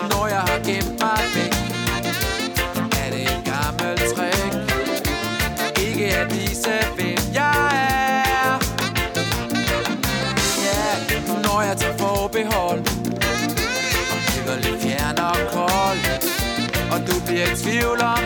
[0.09, 1.53] Når jeg har gemt mig væk
[3.01, 4.53] Er det en gammel trick.
[5.87, 8.59] Ikke at vise, hvem jeg er.
[10.65, 11.43] Ja, yeah.
[11.43, 12.79] når jeg tager forbehold
[14.13, 15.99] Og bliver lidt fjern og kold
[16.93, 18.22] Og du bliver i tvivl om,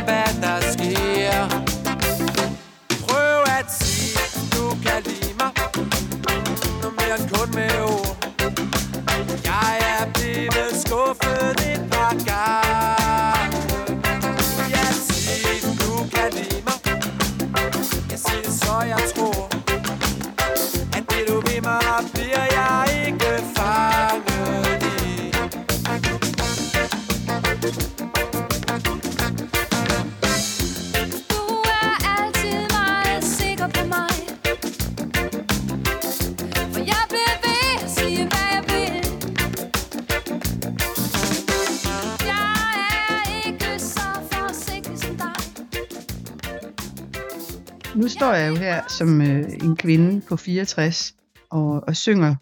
[48.08, 51.16] Nu står jeg jo her som øh, en kvinde på 64
[51.50, 52.36] og, og synger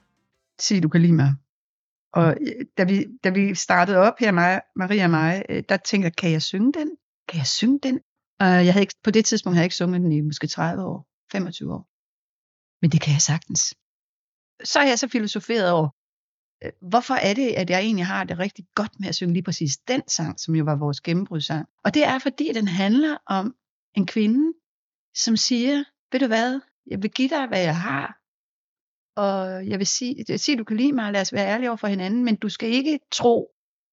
[0.60, 1.34] Sig du kan lide mig.
[2.14, 5.78] Og øh, da vi, da vi startede op her, mig, Maria og mig, øh, der
[5.78, 6.92] tænkte jeg, kan jeg synge den?
[7.28, 8.00] Kan jeg synge den?
[8.40, 10.84] Og jeg havde ikke, på det tidspunkt havde jeg ikke sunget den i måske 30
[10.84, 11.88] år, 25 år.
[12.82, 13.74] Men det kan jeg sagtens.
[14.64, 15.90] Så har jeg så filosoferet over,
[16.64, 19.44] øh, hvorfor er det, at jeg egentlig har det rigtig godt med at synge lige
[19.44, 21.68] præcis den sang, som jo var vores gennembrudssang.
[21.84, 23.56] Og det er, fordi den handler om
[23.96, 24.54] en kvinde,
[25.16, 28.20] som siger, ved du hvad, jeg vil give dig, hvad jeg har,
[29.16, 31.88] og jeg vil sige, jeg du kan lide mig, lad os være ærlige over for
[31.88, 33.52] hinanden, men du skal ikke tro,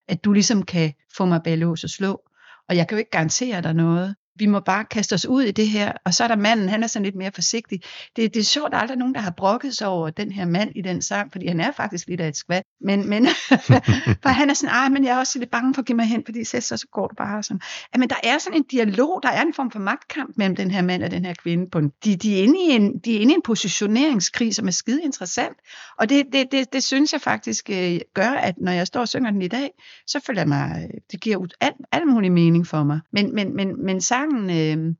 [0.08, 2.22] at du ligesom kan få mig bag lås og slå,
[2.68, 4.16] og jeg kan jo ikke garantere dig noget.
[4.38, 6.82] Vi må bare kaste os ud i det her, og så er der manden, han
[6.82, 7.80] er sådan lidt mere forsigtig.
[8.16, 10.32] Det, det er sjovt, at der er aldrig nogen, der har brokket sig over den
[10.32, 12.62] her mand i den sang, fordi han er faktisk lidt af et skvat.
[12.80, 13.26] Men, men
[14.22, 16.06] for han er sådan, ej, men jeg er også lidt bange for at give mig
[16.06, 17.60] hen, fordi så, så, så går du bare sådan.
[17.94, 20.70] Ja, men der er sådan en dialog, der er en form for magtkamp mellem den
[20.70, 21.70] her mand og den her kvinde.
[21.70, 24.66] På en, de, de, er inde i en, de er inde i en positioneringskrig, som
[24.66, 25.56] er skide interessant.
[25.98, 29.08] Og det, det, det, det synes jeg faktisk øh, gør, at når jeg står og
[29.08, 29.70] synger den i dag,
[30.06, 31.48] så føler jeg mig, øh, det giver ud
[31.92, 33.00] alt mulig mening for mig.
[33.12, 34.96] Men, men, men, men sangen,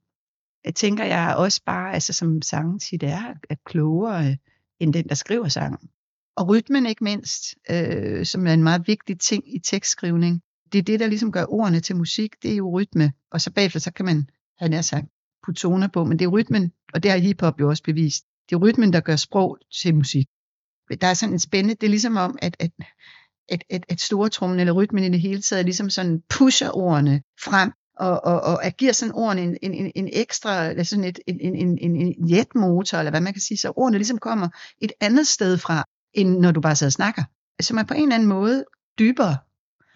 [0.67, 4.37] øh, tænker jeg også bare, altså som sangen tit det er, er klogere øh,
[4.81, 5.89] end den, der skriver sangen.
[6.37, 10.43] Og rytmen ikke mindst, øh, som er en meget vigtig ting i tekstskrivning.
[10.73, 13.13] Det er det, der ligesom gør ordene til musik, det er jo rytme.
[13.31, 15.07] Og så bagefter, så kan man han er sagt,
[15.45, 18.57] putte toner på, men det er rytmen, og det har hiphop jo også bevist, det
[18.57, 20.27] er rytmen, der gør sprog til musik.
[21.01, 22.71] Der er sådan en spændende, det er ligesom om, at, at,
[23.49, 27.23] at, at, at store trummen eller rytmen i det hele taget ligesom sådan pusher ordene
[27.41, 31.19] frem, og, og, og at giver sådan ordene en, en, en, en ekstra, sådan et,
[31.27, 34.49] en, en, en, en, jetmotor, eller hvad man kan sige, så ordene ligesom kommer
[34.81, 37.23] et andet sted fra, end når du bare sidder og snakker.
[37.61, 38.65] Så man på en eller anden måde
[38.99, 39.37] dybere.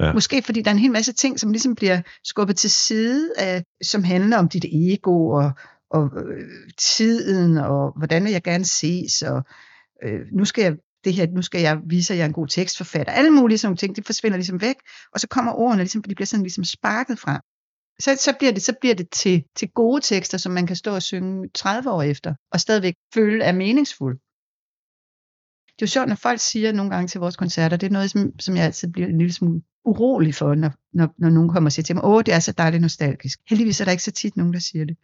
[0.01, 0.13] Ja.
[0.13, 3.65] Måske fordi der er en hel masse ting, som ligesom bliver skubbet til side, af,
[3.83, 5.51] som handler om dit ego, og,
[5.91, 6.45] og øh,
[6.79, 9.43] tiden, og hvordan vil jeg gerne ses, og
[10.05, 12.49] øh, nu skal jeg det her, nu skal jeg vise, at jeg er en god
[12.49, 13.13] tekstforfatter.
[13.13, 14.77] Alle mulige sådan ting, det forsvinder ligesom væk,
[15.13, 17.41] og så kommer ordene, ligesom, de bliver sådan ligesom sparket frem.
[18.01, 20.95] Så, så, bliver det, så bliver det til, til gode tekster, som man kan stå
[20.95, 24.19] og synge 30 år efter, og stadigvæk føle er meningsfuld.
[25.67, 28.11] Det er jo sjovt, når folk siger nogle gange til vores koncerter, det er noget,
[28.11, 31.69] som, som jeg altid bliver en lille smule urolig for, når, når, når nogen kommer
[31.69, 33.39] og siger til mig, åh, det er så dejligt nostalgisk.
[33.49, 34.97] Heldigvis er der ikke så tit nogen, der siger det.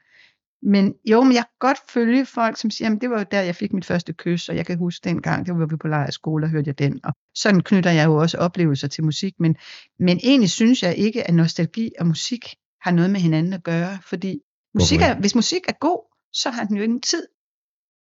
[0.63, 3.41] Men jo, men jeg kan godt følge folk, som siger, at det var jo der,
[3.41, 6.47] jeg fik mit første kys, og jeg kan huske dengang, det var vi på lejerskole,
[6.47, 7.01] og hørte jeg den.
[7.05, 9.57] Og sådan knytter jeg jo også oplevelser til musik, men,
[9.99, 13.99] men egentlig synes jeg ikke, at nostalgi og musik har noget med hinanden at gøre,
[14.11, 14.41] fordi
[14.75, 16.01] musik er, hvis musik er god,
[16.33, 17.27] så har den jo ingen tid.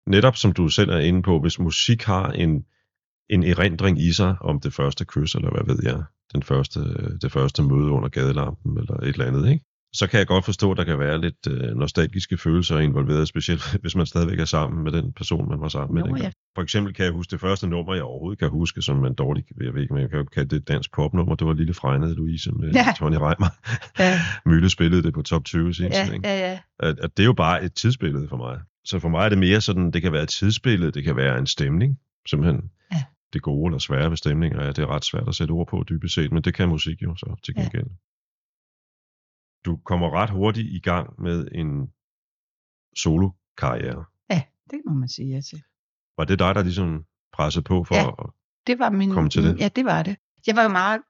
[0.07, 2.65] Netop som du selv er inde på, hvis musik har en,
[3.31, 6.81] en erindring i sig om det første kys, eller hvad ved jeg, den første,
[7.23, 9.65] det første møde under gadelampen, eller et eller andet, ikke?
[9.99, 13.63] Så kan jeg godt forstå, at der kan være lidt øh, nostalgiske følelser involveret, specielt
[13.83, 16.31] hvis man stadigvæk er sammen med den person, man var sammen med Nå, ja.
[16.55, 19.47] For eksempel kan jeg huske det første nummer, jeg overhovedet kan huske, som man dårligt,
[19.65, 22.15] jeg ved ikke, men jeg kan kalde det et dansk popnummer, det var Lille Fregnede
[22.15, 22.87] Louise med Ja.
[22.99, 23.49] Tony Reimer.
[23.99, 26.29] Ja, Mølle spillede det på top 20 sin ja, ikke?
[26.29, 26.59] ja, ja.
[26.81, 28.59] At, at det er jo bare et tidsbillede for mig.
[28.85, 31.39] Så for mig er det mere sådan, det kan være et tidsbillede, det kan være
[31.39, 32.71] en stemning, simpelthen.
[32.93, 33.03] Ja.
[33.33, 35.85] Det gode eller svære ved stemninger, ja, det er ret svært at sætte ord på
[35.89, 37.69] dybest set, men det kan musik jo så til Ja.
[39.67, 41.87] Du kommer ret hurtigt i gang med en
[42.97, 44.05] solo-karriere.
[44.31, 45.63] ja, det må man sige ja til.
[46.19, 48.09] Var det dig, der ligesom pressede på for Ja.
[48.09, 48.31] at...
[48.67, 49.59] Det var min, Kom til det.
[49.61, 50.17] Ja, det var det.
[50.47, 51.01] Jeg var jo meget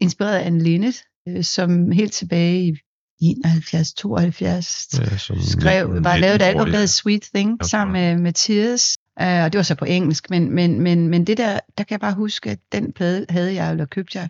[0.00, 2.78] inspireret af Anne Linnet, øh, som helt tilbage
[3.20, 7.22] i 71, 72 Ja, som skrev, nitten- var lavet et 19, album, der hed Sweet
[7.34, 11.08] Thing, Ja, sammen med, Tears, uh, og det var så på engelsk, men, men, men,
[11.08, 14.18] men det der, der kan jeg bare huske, at den plade havde jeg, eller købte
[14.18, 14.28] jeg,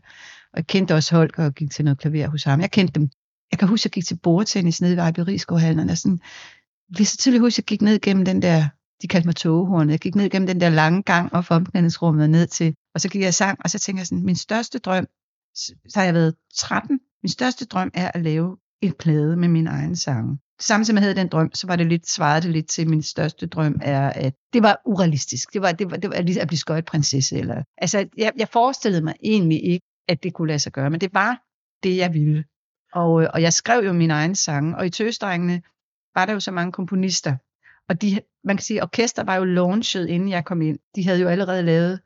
[0.53, 2.61] og jeg kendte også Holger og gik til noget klaver hos ham.
[2.61, 3.11] Jeg kendte dem.
[3.51, 6.21] Jeg kan huske, at jeg gik til bordtennis nede ved Vejby og sådan,
[6.89, 8.69] hvis jeg tydeligt huske, at jeg gik ned gennem den der,
[9.03, 12.23] de kaldte mig togehornet, jeg gik ned gennem den der lange gang og for omklædningsrummet
[12.23, 14.79] og ned til, og så gik jeg sang, og så tænker jeg sådan, min største
[14.79, 15.07] drøm,
[15.55, 19.67] så har jeg været 13, min største drøm er at lave en plade med min
[19.67, 20.39] egen sange.
[20.61, 22.89] Samtidig med at jeg havde den drøm, så var det lidt, svarede det lidt til,
[22.89, 25.53] min største drøm er, at det var urealistisk.
[25.53, 27.37] Det var, det var, det var ligesom at blive skøjtprinsesse.
[27.37, 31.01] Eller, altså, jeg, jeg forestillede mig egentlig ikke, at det kunne lade sig gøre, men
[31.01, 31.43] det var
[31.83, 32.45] det, jeg ville.
[32.97, 35.63] Og, øh, og jeg skrev jo mine egne sange, og i Tøsdrengene
[36.15, 37.37] var der jo så mange komponister.
[37.89, 40.79] Og de, man kan sige, orkester var jo launchet, inden jeg kom ind.
[40.97, 42.01] De havde jo allerede lavet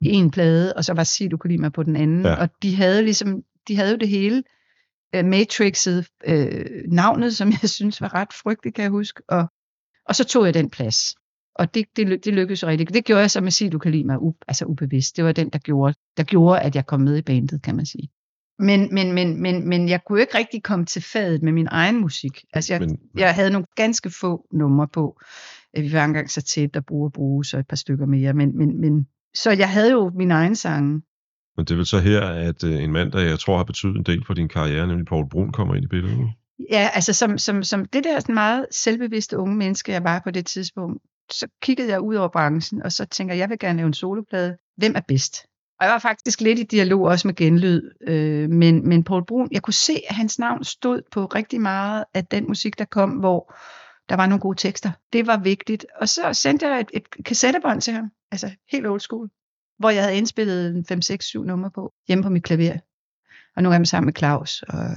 [0.00, 2.24] en plade, og så var Sig, du kunne lide mig på den anden.
[2.24, 2.34] Ja.
[2.34, 4.42] Og de havde ligesom, de havde jo det hele.
[5.16, 9.22] Uh, Matrixet, øh, navnet, som jeg synes var ret frygteligt, kan jeg huske.
[9.28, 9.46] Og,
[10.04, 11.14] og så tog jeg den plads.
[11.54, 12.94] Og det, det, det lykkedes jo rigtig.
[12.94, 15.16] Det gjorde jeg så med Sig, du kan lide mig, u, altså ubevidst.
[15.16, 17.86] Det var den, der gjorde, der gjorde, at jeg kom med i bandet, kan man
[17.86, 18.08] sige.
[18.58, 22.00] Men, men, men, men, men jeg kunne ikke rigtig komme til fadet med min egen
[22.00, 22.44] musik.
[22.52, 25.20] Altså jeg, Men- jeg havde nogle ganske få numre på.
[25.76, 28.32] Vi var engang så tæt at bruge og bruge, så et par stykker mere.
[28.32, 31.02] Men, men, men, så jeg havde jo min egen sange.
[31.56, 33.96] Men det er vel så her, at øh, en mand, der jeg tror har betydet
[33.96, 36.28] en del for din karriere, nemlig Paul Brun, kommer ind i billedet.
[36.70, 40.30] Ja, altså som, som, som det der sådan meget selvbevidste unge menneske, jeg var på
[40.30, 43.76] det tidspunkt, så kiggede jeg ud over branchen, og så tænker jeg, jeg vil gerne
[43.76, 44.56] lave en soloplade.
[44.76, 45.36] Hvem er bedst?
[45.80, 49.48] Og jeg var faktisk lidt i dialog også med genlyd, øh, men, men Paul Brun,
[49.52, 53.10] jeg kunne se, at hans navn stod på rigtig meget af den musik, der kom,
[53.10, 53.54] hvor
[54.08, 54.90] der var nogle gode tekster.
[55.12, 55.86] Det var vigtigt.
[56.00, 59.30] Og så sendte jeg et, et kassettebånd til ham, altså helt old school,
[59.78, 62.78] hvor jeg havde indspillet 5, 6, 7 numre på, hjemme på mit klaver.
[63.56, 64.62] Og nu er jeg sammen med Claus.
[64.62, 64.90] Og,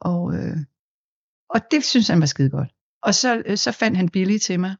[0.00, 0.56] og, øh,
[1.48, 2.68] og det synes han var skide godt.
[3.02, 4.74] Og så, øh, så fandt han Billy til mig,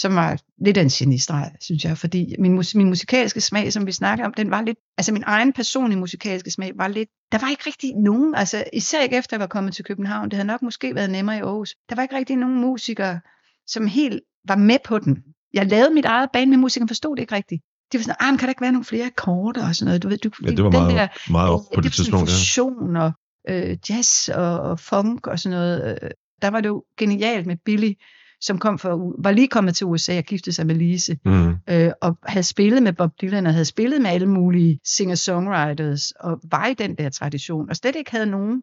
[0.00, 3.86] som var lidt af en genistreg, synes jeg, fordi min, mus, min musikalske smag, som
[3.86, 7.38] vi snakker om, den var lidt, altså min egen personlige musikalske smag var lidt, der
[7.38, 10.46] var ikke rigtig nogen, altså især ikke efter jeg var kommet til København, det havde
[10.46, 13.20] nok måske været nemmere i Aarhus, der var ikke rigtig nogen musikere,
[13.66, 15.22] som helt var med på den.
[15.54, 17.62] Jeg lavede mit eget band med musikere, forstod det ikke rigtigt.
[17.92, 20.02] Det var sådan, ah, men kan der ikke være nogle flere akkorder og sådan noget,
[20.02, 22.28] du ved, du, Ja, det var den meget, der, meget op på det det tidspunkt.
[22.28, 22.34] Ja.
[22.34, 23.12] fusion og
[23.48, 25.98] øh, jazz og, og funk og sådan noget.
[26.02, 26.10] Øh,
[26.42, 27.92] Der var det jo genialt med Billy,
[28.40, 31.54] som kom for, var lige kommet til USA og giftede sig med Lise, Mm.
[31.70, 36.40] øh, og havde spillet med Bob Dylan og havde spillet med alle mulige singer-songwriters, og
[36.50, 38.62] var i den der tradition, og slet ikke havde nogen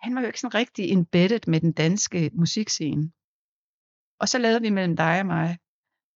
[0.00, 3.10] han var jo ikke sådan rigtig embedded med den danske musikscene.
[4.20, 5.58] Og så lavede vi mellem dig og mig,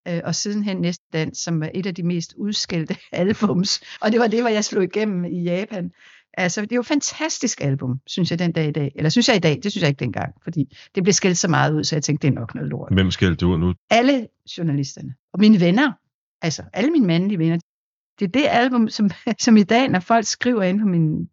[0.08, 3.80] øh, og sidenhen Næste Dans, som var et af de mest udskældte albums.
[4.00, 5.92] Og det var det, hvor jeg slog igennem i Japan.
[6.34, 8.92] Altså, det er jo et fantastisk album, synes jeg den dag i dag.
[8.96, 11.48] Eller synes jeg i dag, det synes jeg ikke dengang, fordi det blev skældt så
[11.48, 12.92] meget ud, så jeg tænkte, det er nok noget lort.
[12.92, 13.74] Hvem skældte du ud nu?
[13.90, 14.26] Alle
[14.58, 15.92] journalisterne, og mine venner,
[16.42, 17.58] altså alle mine mandlige venner,
[18.18, 19.10] det er det album, som,
[19.44, 21.28] som i dag, når folk skriver ind på min,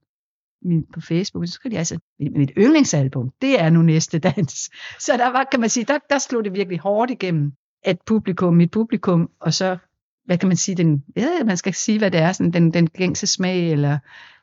[0.62, 4.70] min på Facebook, så skriver de altså, mit, mit yndlingsalbum, det er nu næste dans.
[5.06, 7.52] Så der var, kan man sige, der, der slog det virkelig hårdt igennem,
[7.84, 9.78] at publikum, mit publikum, og så,
[10.26, 12.88] hvad kan man sige, den, ja, man skal sige, hvad det er, sådan den, den
[12.88, 13.98] gængse smag, eller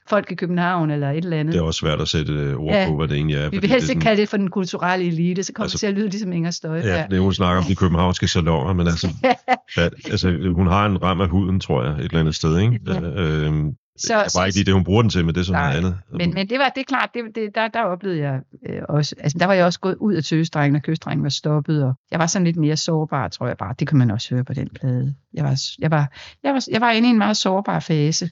[0.08, 1.52] folk i København, eller et eller andet.
[1.54, 2.86] Det er også svært at sætte øh, ord Ja.
[2.88, 3.50] på, hvad det egentlig er.
[3.50, 5.80] Vi vil helst er ikke kalde det for den kulturelle elite, så kommer Altså- det
[5.80, 6.84] til at lyde ligesom Inger Støjberg.
[6.84, 9.08] Ja, det er, hun snakker om de københavnske salonger, men altså,
[9.76, 12.80] ja, altså, hun har en ram af huden, tror jeg, et eller andet sted, ikke?
[12.86, 13.00] Ja.
[13.00, 15.52] Øhm, Så, det var ikke lige det, hun bruger den til, men det er så
[15.52, 15.96] Nej, noget andet.
[16.12, 19.14] Men, men det var det er klart, det, det, der, der oplevede jeg øh, også,
[19.20, 22.18] altså der var jeg også gået ud af tøsdrengen, og kystdrengen var stoppet, og jeg
[22.18, 23.74] var sådan lidt mere sårbar, tror jeg bare.
[23.78, 25.14] Det kan man også høre på den plade.
[25.34, 26.12] Jeg var, jeg var,
[26.44, 28.30] jeg var, jeg var inde i en meget sårbar fase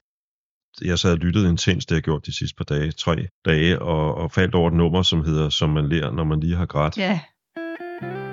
[0.85, 3.83] jeg sad og lyttede intens, det har jeg gjort de sidste par dage, tre dage,
[3.83, 6.67] og, og faldt over et nummer, som hedder Som man lærer, når man lige har
[6.67, 6.99] grædt.
[6.99, 7.21] Ja,
[8.03, 8.32] Yeah.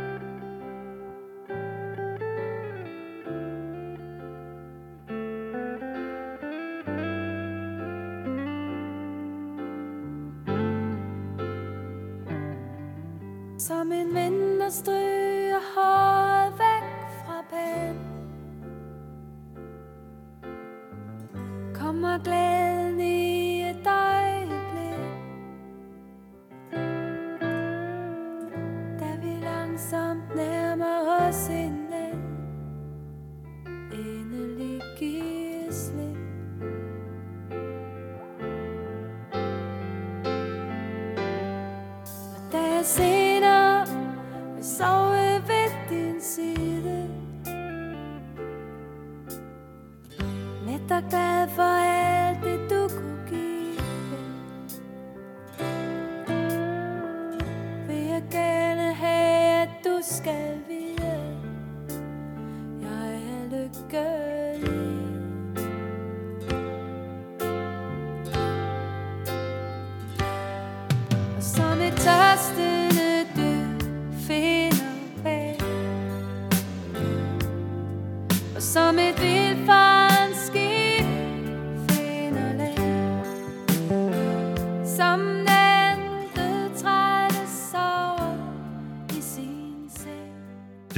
[42.97, 43.28] Og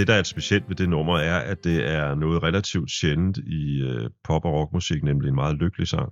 [0.02, 3.82] Det, der er specielt ved det nummer, er, at det er noget relativt sjældent i
[3.82, 6.12] øh, pop- og rockmusik, nemlig en meget lykkelig sang.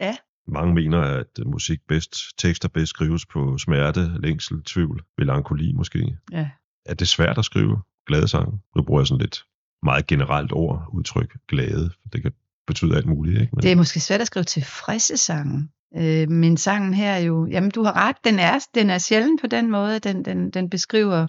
[0.00, 0.16] Ja.
[0.48, 6.16] Mange mener, at musik bedst, tekster bedst skrives på smerte, længsel, tvivl, melankoli måske.
[6.32, 6.50] ja.
[6.86, 8.60] Er det svært at skrive glade sange?
[8.76, 9.44] Nu bruger jeg sådan lidt
[9.82, 11.90] meget generelt ord, udtryk, glade.
[12.12, 12.32] Det kan
[12.66, 13.56] betyde alt muligt, ikke?
[13.56, 15.68] Men Det er måske svært at skrive tilfredse sange.
[15.96, 19.38] Øh, men sangen her er jo, jamen du har ret, den er, den er sjælden
[19.38, 21.26] på den måde, den, den, den beskriver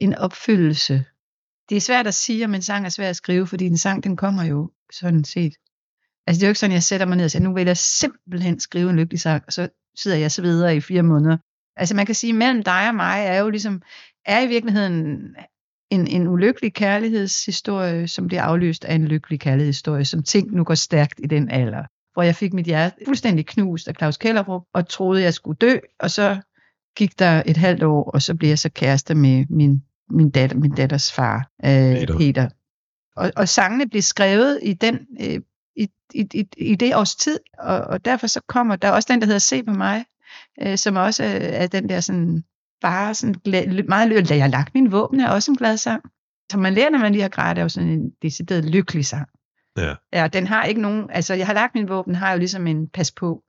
[0.00, 1.04] en opfyldelse.
[1.68, 4.04] Det er svært at sige, om en sang er svær at skrive, fordi en sang,
[4.04, 5.54] den kommer jo sådan set.
[6.26, 7.76] Altså det er jo ikke sådan, jeg sætter mig ned og siger, nu vil jeg
[7.76, 11.36] simpelthen skrive en lykkelig sang, og så sidder jeg så videre i fire måneder.
[11.76, 13.82] Altså man kan sige, mellem dig og mig er jo ligesom,
[14.24, 15.36] er i virkeligheden
[15.90, 20.74] en, en ulykkelig kærlighedshistorie, som bliver afløst af en lykkelig kærlighedshistorie, som ting nu går
[20.74, 21.84] stærkt i den alder.
[22.12, 25.76] Hvor jeg fik mit hjerte fuldstændig knust af Claus Kellerup, og troede, jeg skulle dø,
[26.00, 26.40] og så
[26.96, 30.56] gik der et halvt år, og så blev jeg så kæreste med min, min, datter,
[30.56, 32.18] min datters far, øh, Peter.
[32.18, 32.48] Peter.
[33.16, 35.40] Og, og sangene blev skrevet i den øh,
[35.76, 39.20] i, i, i, i det års tid, og, og derfor så kommer der også den,
[39.20, 40.04] der hedder Se på mig,
[40.62, 42.44] øh, som også er, er den der sådan,
[42.80, 45.76] bare sådan glad, meget lykkelig, da jeg har lagt min våben, er også en glad
[45.76, 46.02] sang.
[46.50, 49.28] Som man lærer, når man lige har grædt, er jo sådan en decideret lykkelig sang.
[49.76, 49.94] Ja.
[50.12, 52.88] Ja, den har ikke nogen, altså jeg har lagt min våben, har jo ligesom en
[52.88, 53.42] pas på.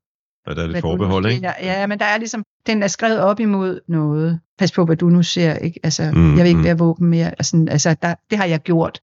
[0.48, 1.54] Og der er du nu forbehold, ikke?
[1.62, 4.40] Ja, men der er ligesom, den er skrevet op imod noget.
[4.58, 5.80] Pas på, hvad du nu ser, ikke?
[5.84, 6.64] Altså, Mm, jeg vil ikke mm.
[6.64, 7.30] være våben mere.
[7.30, 9.00] Altså, altså der, det har jeg gjort.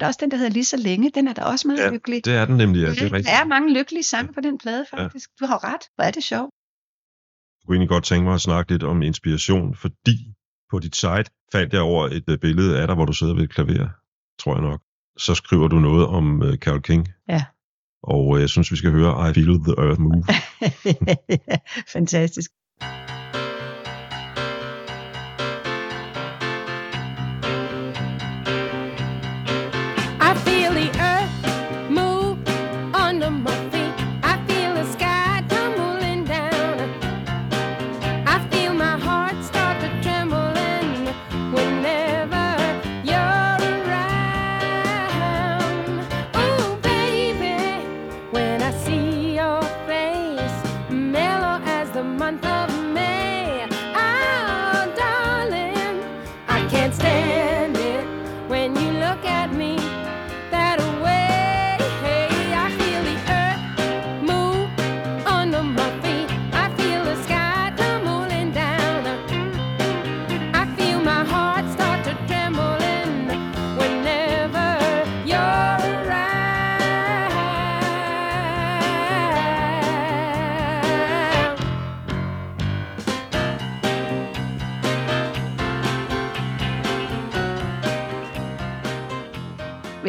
[0.00, 1.90] Der er også den, der hedder Lige så længe, den er da også meget Ja,
[1.90, 2.24] lykkelig.
[2.24, 2.90] Det er den nemlig, ja.
[2.90, 3.34] Det er der rigtigt.
[3.34, 5.30] er mange lykkelige sange på den plade, faktisk.
[5.40, 5.80] Du har ret.
[5.94, 6.50] Hvor er det sjovt.
[7.60, 10.16] Jeg kunne egentlig godt tænke mig at snakke lidt om inspiration, fordi
[10.70, 13.42] på dit site faldt jeg over et øh, billede af dig, hvor du sidder ved
[13.42, 13.88] et klaver,
[14.38, 14.80] tror jeg nok.
[15.18, 17.08] Så skriver du noget om uh, Carole King.
[17.28, 17.44] Ja.
[18.02, 20.24] Og øh, jeg synes, vi skal høre I Feel the Earth Move.
[21.94, 22.50] Fantastisk.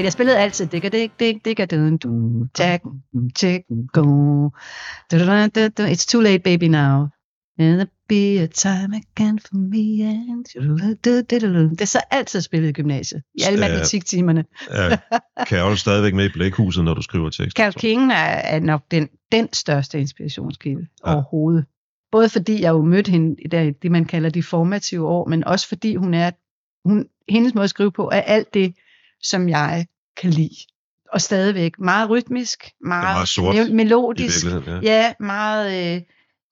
[0.04, 2.10] Men jeg spillede altid digga dig dig digga dun go.
[5.12, 7.08] Du, du, du, du, It's too late baby now.
[7.60, 10.46] And there be a time again for me and.
[11.74, 13.22] Det er så altid spillet i gymnasiet.
[13.36, 13.70] I alle Ja.
[13.70, 14.46] matematiktimerne.
[14.70, 14.98] Er
[15.46, 17.58] Carol stadigvæk med i Blækhuset, når du skriver tekst?
[17.58, 21.10] Carl King er, er nok den, den største inspirationskilde Ja.
[21.12, 21.16] ja.
[21.16, 21.66] overhovedet.
[22.12, 25.44] Både fordi jeg jo mødte hende i der, det, man kalder de formative år, men
[25.44, 26.32] også fordi hun er,
[26.90, 28.74] hun, hendes måde at skrive på er alt det,
[29.22, 29.86] som jeg
[30.18, 30.56] kan lide.
[31.12, 34.46] Og stadigvæk meget rytmisk, meget, meget sort I melodisk.
[34.46, 34.80] ja.
[34.84, 35.96] Ja, meget...
[35.96, 36.02] Øh,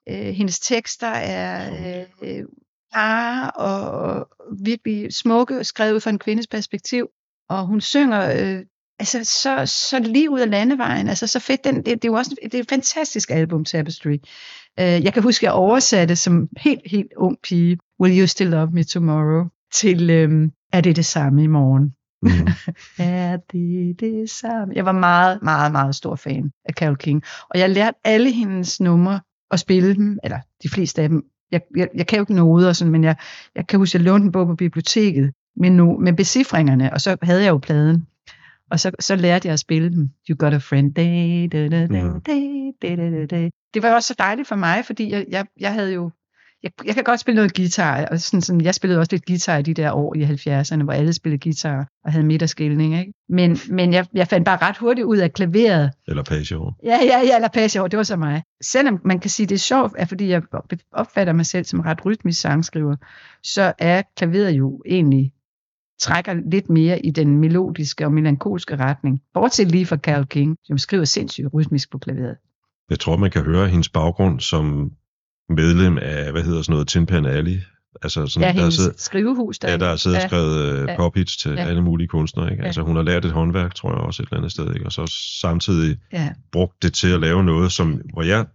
[0.09, 2.43] øh, hendes tekster er øh, øh,
[2.91, 4.28] klare og, og
[4.64, 7.07] virkelig smukke, skrevet ud fra en kvindes perspektiv.
[7.49, 8.66] Og hun synger øh,
[8.99, 11.07] altså, så, så lige ud af landevejen.
[11.07, 11.64] Altså, så fedt.
[11.64, 14.18] Den, det, det er jo også det er et fantastisk album, Tapestry.
[14.80, 18.49] Øh, jeg kan huske, at jeg oversatte som helt, helt ung pige, Will You Still
[18.49, 19.45] Love Me Tomorrow?
[19.74, 21.95] til øh, Er det det samme i morgen?
[22.22, 22.30] Mm.
[23.00, 24.74] Er det det samme?
[24.76, 27.24] Jeg var meget, meget, meget stor fan af Carole King.
[27.50, 29.20] Og jeg lærte alle hendes numre
[29.52, 31.24] at spille dem, eller de fleste af dem.
[31.52, 33.16] Jeg, jeg, jeg kan jo ikke noget og sådan, men jeg,
[33.56, 37.02] jeg kan huske, at jeg lånte en bog på biblioteket med, no, med becifringerne, og
[37.02, 38.08] så havde jeg jo pladen.
[38.72, 40.10] Og så, så lærte jeg at spille dem.
[40.30, 40.94] You got a friend.
[40.94, 41.04] Da,
[41.58, 42.22] da, da, da, Mhm.
[42.22, 42.34] da,
[42.82, 43.50] da, da, da, da.
[43.74, 46.12] Det var også så dejligt for mig, fordi jeg, jeg, jeg havde jo
[46.64, 49.57] jeg, jeg kan godt spille noget guitar, og sådan, sådan, jeg spillede også lidt guitar
[49.57, 53.14] i de der år i 70'erne, hvor alle spillede guitar og havde midterskilning, ikke?
[53.30, 55.91] Men, men jeg, jeg fandt bare ret hurtigt ud af klaveret.
[56.07, 56.74] Eller Pageo.
[56.84, 58.43] Ja, ja, ja, eller passe det var så mig.
[58.62, 60.41] Selvom man kan sige, det er sjovt, er fordi jeg
[60.91, 62.95] opfatter mig selv som ret rytmisk sangskriver,
[63.43, 65.34] så er klaveret jo egentlig
[66.01, 69.22] trækker lidt mere i den melodiske og melankolske retning.
[69.34, 72.38] Bortset lige fra Carole King, som skriver sindssygt rytmisk på klaveret.
[72.89, 74.91] Jeg tror, man kan høre hendes baggrund som
[75.56, 77.60] medlem af, hvad hedder sådan noget, Tin Pan Alley.
[78.02, 79.72] Altså sådan, Ja, der, sidder, skrivehus der.
[79.72, 80.28] ja, der er siddet Ja.
[80.28, 80.95] skrevet øh, Ja.
[80.95, 81.64] pop-hits til Ja.
[81.66, 82.52] alle mulige kunstnere.
[82.52, 82.62] Ikke?
[82.62, 82.66] Ja.
[82.68, 84.74] Altså, hun har lært et håndværk, tror jeg også, et eller andet sted.
[84.74, 84.86] Ikke?
[84.86, 86.30] Og så samtidig Ja.
[86.52, 88.45] brugt det til at lave noget, som, hvor jeg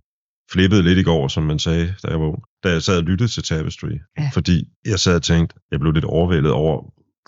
[0.53, 3.03] flippede lidt i går, som man sagde, da jeg var ung, da jeg sad og
[3.03, 3.87] lyttede til Tapestry.
[4.19, 4.31] Ja.
[4.33, 6.83] Fordi jeg sad og tænkte, jeg blev lidt overvældet over,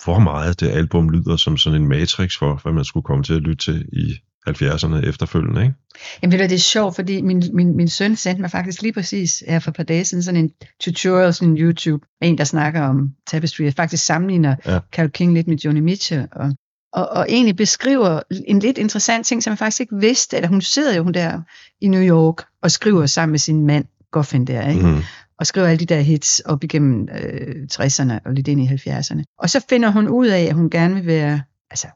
[0.05, 3.35] hvor meget det album lyder som sådan en matrix for, hvad man skulle komme til
[3.35, 4.15] at lytte til i
[4.49, 5.63] 70'erne efterfølgende.
[5.63, 5.75] Ikke?
[6.23, 8.93] Jamen ved du, det er sjovt, fordi min, min, min søn sendte mig faktisk lige
[8.93, 12.45] præcis her for et par dage siden sådan en tutorial, sådan en YouTube, en, der
[12.45, 14.79] snakker om tapestry, og faktisk sammenligner Ja.
[14.93, 16.53] Carole King lidt med Joni Mitchell, og,
[16.93, 20.61] og, og egentlig beskriver en lidt interessant ting, som jeg faktisk ikke vidste, eller hun
[20.61, 21.41] sidder jo hun der
[21.81, 24.87] i New York og skriver sammen med sin mand, Goffin der, ikke?
[24.87, 25.03] Mm.
[25.39, 29.23] og skriver alle de der hits op igennem øh, 60'erne og lidt ind i 70'erne.
[29.39, 31.93] Og så finder hun ud af, at hun gerne vil være, altså, jeg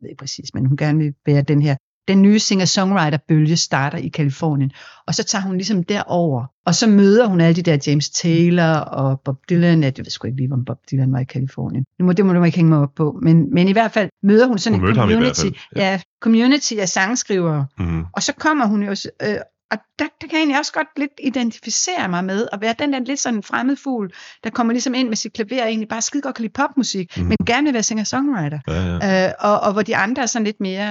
[0.00, 1.76] ved ikke præcis, men hun gerne vil være den her,
[2.08, 4.70] den nye singer-songwriter-bølge starter i Kalifornien.
[5.06, 8.72] Og så tager hun ligesom derover, og så møder hun alle de der James Taylor
[8.74, 9.82] og Bob Dylan.
[9.82, 11.84] Jeg ved sgu ikke lige, om Bob Dylan var i Kalifornien.
[11.98, 13.18] Nu må, det må du ikke hænge mig op på.
[13.22, 15.90] Men, men i hvert fald møder hun sådan Hun en community, ja.
[15.90, 18.04] ja, community af sangskrivere, Mm.
[18.12, 18.90] og så kommer hun jo,
[19.22, 19.36] øh,
[19.70, 22.92] og der, der kan jeg egentlig også godt lidt identificere mig med, at være den
[22.92, 24.12] der lidt sådan fremmed fugl,
[24.44, 27.16] der kommer ligesom ind med sit klaver, og egentlig bare skide godt kan lide popmusik,
[27.16, 27.22] mm.
[27.22, 28.58] men gerne vil være singer-songwriter.
[28.68, 29.28] Ja, ja.
[29.28, 30.90] Øh, og, og hvor de andre er sådan lidt mere,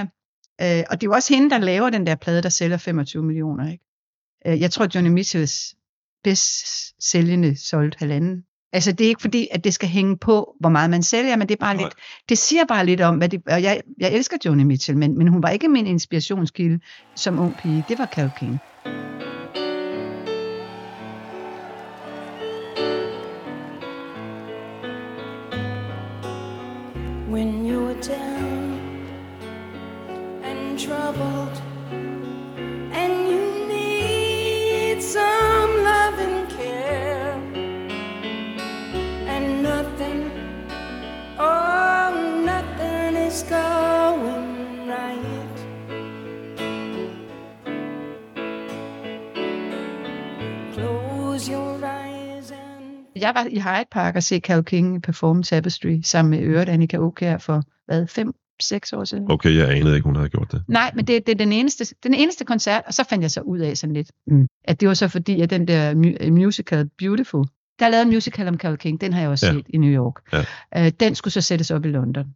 [0.60, 3.22] øh, og det er jo også hende, der laver den der plade, der sælger 25
[3.22, 3.84] millioner, ikke?
[4.46, 5.74] Øh, jeg tror, Johnny Mitchells
[6.24, 6.66] bedst
[7.10, 8.42] sælgende solgte halvanden.
[8.76, 11.48] Altså, det er ikke fordi, at det skal hænge på, hvor meget man sælger, men
[11.48, 11.82] det er bare Nej.
[11.84, 11.94] lidt,
[12.28, 15.28] det siger bare lidt om, hvad det, og jeg, jeg elsker Johnny Mitchell, men, men
[15.28, 16.80] hun var ikke min inspirationskilde
[17.16, 17.82] som ung pige.
[17.88, 18.62] Det var Carole King.
[53.20, 56.96] Jeg var i Hyde Park og se Carole King performe Tapestry sammen med Øret Annika
[56.96, 59.30] Aukjær for, hvad, fem, seks år siden?
[59.30, 60.64] Okay, jeg anede ikke, hun havde gjort det.
[60.68, 63.40] Nej, men det, det er den eneste, den eneste koncert, og så fandt jeg så
[63.40, 64.46] ud af sådan lidt, mm.
[64.64, 67.44] at det var så fordi, at den der mu- musical Beautiful,
[67.78, 69.52] der er lavet en musical om Carole King, den har jeg også Ja.
[69.52, 70.14] set i New York.
[70.32, 70.86] Ja.
[70.86, 72.26] Øh, den skulle så sættes op i London.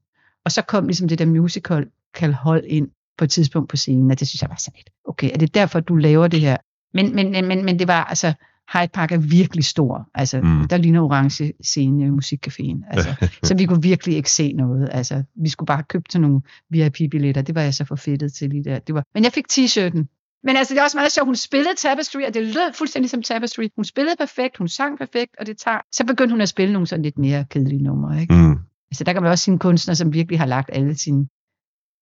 [0.45, 4.11] Og så kom ligesom det der musical kan hold ind på et tidspunkt på scenen,
[4.11, 6.57] og det synes jeg var sådan lidt, okay, er det derfor, du laver det her?
[6.95, 8.33] Men, men, men, men, men det var, altså,
[8.73, 10.09] Hyde Park er virkelig stor.
[10.15, 10.69] Altså, Mm.
[10.69, 12.89] der ligner orange scene i musikcaféen.
[12.91, 14.89] Altså, så vi kunne virkelig ikke se noget.
[14.93, 16.41] Altså, vi skulle bare købe til nogle
[16.71, 17.43] VIP-billetter.
[17.43, 18.79] Det var jeg så forfedtet til lige der.
[18.79, 19.05] Det var...
[19.15, 20.07] Men jeg fik t-shirten.
[20.45, 21.27] Men altså, det er også meget sjovt.
[21.29, 23.69] Hun spillede Tapestry, og det lød fuldstændig som Tapestry.
[23.77, 25.79] Hun spillede perfekt, hun sang perfekt, og det tager...
[25.93, 28.21] Så begyndte hun at spille nogle sådan lidt mere kedelige numre.
[28.21, 28.35] Ikke?
[28.35, 28.57] Mm.
[28.91, 31.29] Altså, der kan man også sige en kunstner, som virkelig har lagt alle sine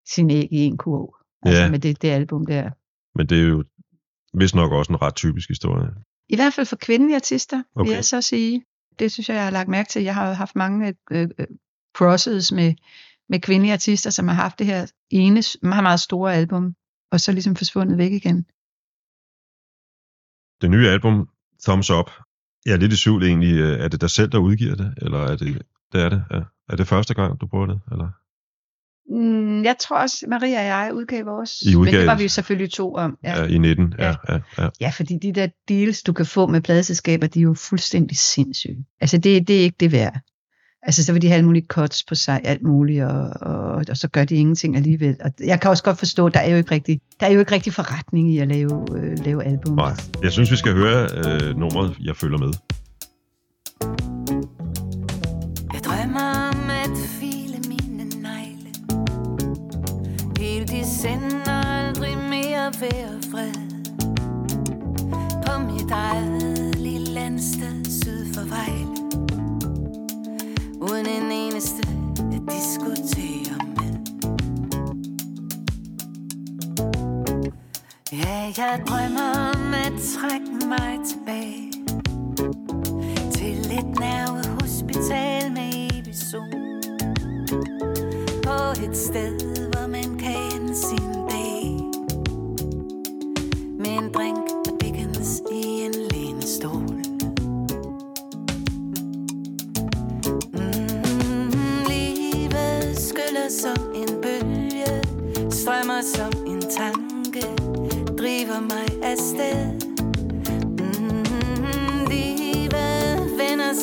[0.08, 1.14] sin æg i en kurv.
[1.42, 1.70] Altså Ja.
[1.70, 2.70] med det, det album der.
[3.18, 3.64] Men det er jo
[4.34, 5.88] vist nok også en ret typisk historie.
[6.28, 7.88] I hvert fald for kvindelige artister, okay.
[7.88, 8.64] vil jeg så sige.
[8.98, 10.02] Det synes jeg, jeg har lagt mærke til.
[10.02, 11.46] Jeg har haft mange øh, øh,
[11.96, 12.74] crosses med,
[13.28, 16.74] med kvindelige artister, som har haft det her ene meget, meget store album,
[17.12, 18.46] og så ligesom forsvundet væk igen.
[20.62, 21.28] Det nye album,
[21.64, 22.10] Thumbs Up,
[22.66, 23.54] jeg er lidt i tvivl egentlig.
[23.58, 24.94] øh, Er det dig selv, der udgiver det?
[25.02, 25.62] Eller er det,
[25.92, 26.24] det er det?
[26.68, 27.80] Er det første gang, du bruger det?
[27.92, 28.08] Eller?
[29.10, 31.62] Mm, jeg tror også, Maria og jeg udgav vores.
[31.62, 33.18] I Men udgav det var vi jo selvfølgelig to om.
[33.24, 33.44] Ja.
[33.44, 33.94] I 19?
[33.98, 34.14] Ja, Ja.
[34.28, 34.68] ja, ja.
[34.80, 38.84] Ja, fordi de der deals, du kan få med pladeselskaber, de er jo fuldstændig sindssyge.
[39.00, 40.20] Altså, det, det er ikke det værd.
[40.82, 43.96] Altså, så vil de have alle mulige cuts på sig, alt muligt, og, og, og
[43.96, 45.16] så gør de ingenting alligevel.
[45.20, 47.52] Og jeg kan også godt forstå, der er jo ikke rigtig, der er jo ikke
[47.52, 49.74] rigtig forretning i at lave, øh, lave album.
[49.76, 49.92] Nej.
[50.22, 52.52] Jeg synes, vi skal høre øh, nummeret, jeg følger med.
[53.80, 54.17] Jeg
[61.02, 63.52] sender aldrig mere være fred.
[65.46, 68.86] På mit eget lille landsted syd for Vejle.
[70.80, 71.88] Uden en eneste
[72.18, 73.94] at diskutere med
[78.12, 81.72] Ja, jeg drømmer om at trække mig tilbage
[83.32, 86.82] til et nervehospital med evig sol.
[88.42, 89.67] På et sted,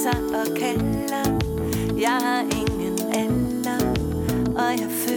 [0.06, 1.39] sig og kalder.
[2.00, 3.80] Jeg har ingen alder
[4.56, 5.14] Og jeg føler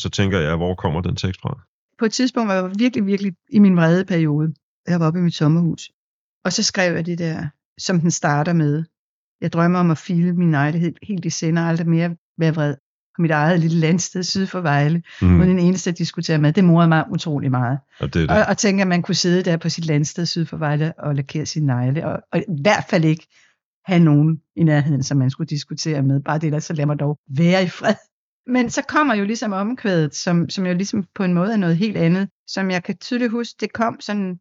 [0.00, 1.60] så tænker jeg, hvor kommer den tekst fra?
[1.98, 4.54] På et tidspunkt var jeg virkelig, virkelig i min vrede periode.
[4.88, 5.90] Jeg var oppe i mit sommerhus.
[6.44, 7.46] Og så skrev jeg det der,
[7.78, 8.84] som den starter med.
[9.40, 12.74] Jeg drømmer om at file min negle helt, i sender, aldrig mere være vred
[13.16, 15.40] på mit eget lille landsted syd for Vejle, mm.
[15.40, 16.52] Uden en eneste at diskutere med.
[16.52, 17.78] Det morede mig utrolig meget.
[18.00, 18.46] Og det er Og, det.
[18.46, 21.46] og tænke, at man kunne sidde der på sit landsted syd for Vejle og lakere
[21.46, 23.26] sin negle, og, og i hvert fald ikke
[23.84, 26.20] have nogen i nærheden, som man skulle diskutere med.
[26.20, 27.94] Bare det der, så lad mig dog være i fred.
[28.46, 31.76] Men så kommer jo ligesom omkvædet, som, som jo ligesom på en måde er noget
[31.76, 34.40] helt andet, som jeg kan tydeligt huske, det kom sådan,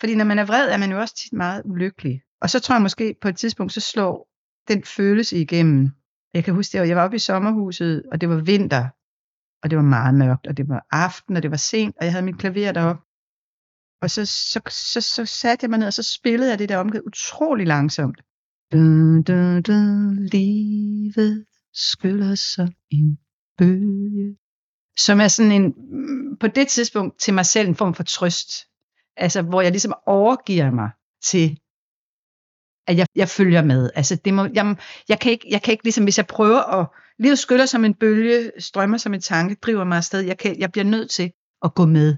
[0.00, 2.22] fordi når man er vred, er man jo også tit meget ulykkelig.
[2.40, 4.28] Og så tror jeg måske på et tidspunkt, så slår
[4.68, 5.90] den følelse igennem.
[6.34, 8.88] Jeg kan huske, det jeg var oppe i sommerhuset, og det var vinter,
[9.62, 12.12] og det var meget mørkt, og det var aften, og det var sent, og jeg
[12.12, 13.02] havde mit klaver deroppe.
[14.02, 16.76] Og så, så, så, så satte jeg mig ned, og så spillede jeg det der
[16.76, 18.22] omkring utrolig langsomt.
[18.72, 18.78] Du,
[19.22, 19.72] du, du,
[20.32, 23.18] livet skyller sig en
[23.58, 24.36] bølge.
[24.96, 25.74] Som er sådan en,
[26.40, 28.48] på det tidspunkt til mig selv en form for trøst.
[29.16, 30.90] Altså, hvor jeg ligesom overgiver mig
[31.24, 31.58] til,
[32.86, 33.90] at jeg, jeg følger med.
[33.94, 34.76] Altså, det må, jeg,
[35.08, 36.86] jeg, kan ikke, jeg kan ikke ligesom, hvis jeg prøver at,
[37.18, 40.20] livet skyller som en bølge, strømmer som en tanke, driver mig afsted.
[40.20, 42.16] Jeg, kan, jeg bliver nødt til at gå med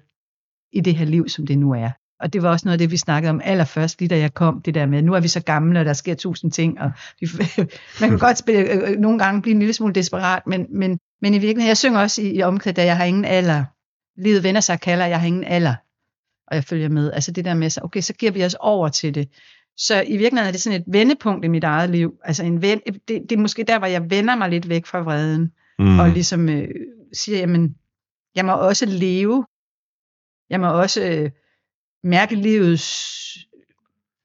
[0.72, 1.90] i det her liv, som det nu er.
[2.20, 4.62] Og det var også noget af det, vi snakkede om allerførst, lige da jeg kom,
[4.62, 6.90] det der med, nu er vi så gamle, og der sker tusind ting, og
[7.20, 7.26] vi,
[8.00, 10.98] man kan godt spille, øh, øh, nogle gange blive en lille smule desperat, men, men,
[11.22, 13.64] men i virkeligheden, jeg synger også i, i omkvædet, at jeg har ingen alder.
[14.20, 15.74] Livet vender sig kalder, jeg har ingen alder.
[16.48, 17.12] Og jeg følger med.
[17.12, 19.28] Altså det der med, så, okay, så giver vi os over til det.
[19.76, 22.14] Så i virkeligheden er det sådan et vendepunkt i mit eget liv.
[22.24, 25.00] Altså en ven, det, det er måske der, hvor jeg vender mig lidt væk fra
[25.00, 25.98] vreden, Mm.
[25.98, 26.68] og ligesom øh,
[27.12, 27.76] siger, jamen,
[28.34, 29.46] jeg må også leve.
[30.50, 31.30] Jeg må også øh,
[32.04, 33.14] mærke livets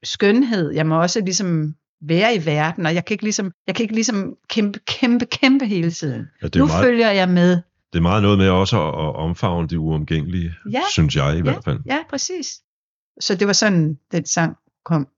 [0.02, 0.70] skønhed.
[0.70, 3.94] Jeg må også ligesom være i verden, og jeg kan ikke ligesom, jeg kan ikke
[3.94, 6.26] ligesom kæmpe, kæmpe, kæmpe hele tiden.
[6.42, 7.50] Ja, det, Nu meget, følger jeg med.
[7.92, 10.80] det er meget noget med også at, at omfavne det uomgængelige, Ja.
[10.92, 11.78] synes jeg i hvert fald.
[11.86, 12.60] Ja, præcis.
[13.20, 15.08] Så det var sådan, den sang kom.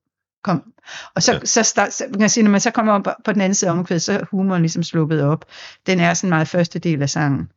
[0.44, 0.72] kom.
[1.14, 1.38] Og så, Ja.
[1.38, 1.44] ja.
[1.44, 3.54] så, start, så kan jeg sige, når man så kommer om på, på den anden
[3.54, 5.44] side af omkvædet, så er humoren ligesom sluppet op.
[5.86, 7.48] Den er sådan meget første del af sangen.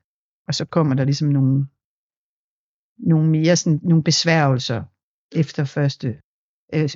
[0.48, 1.68] Og så kommer der ligesom nogle,
[2.98, 4.84] nogle mere sådan, nogle besværgelser
[5.32, 6.16] efter første.
[6.74, 6.90] Øh,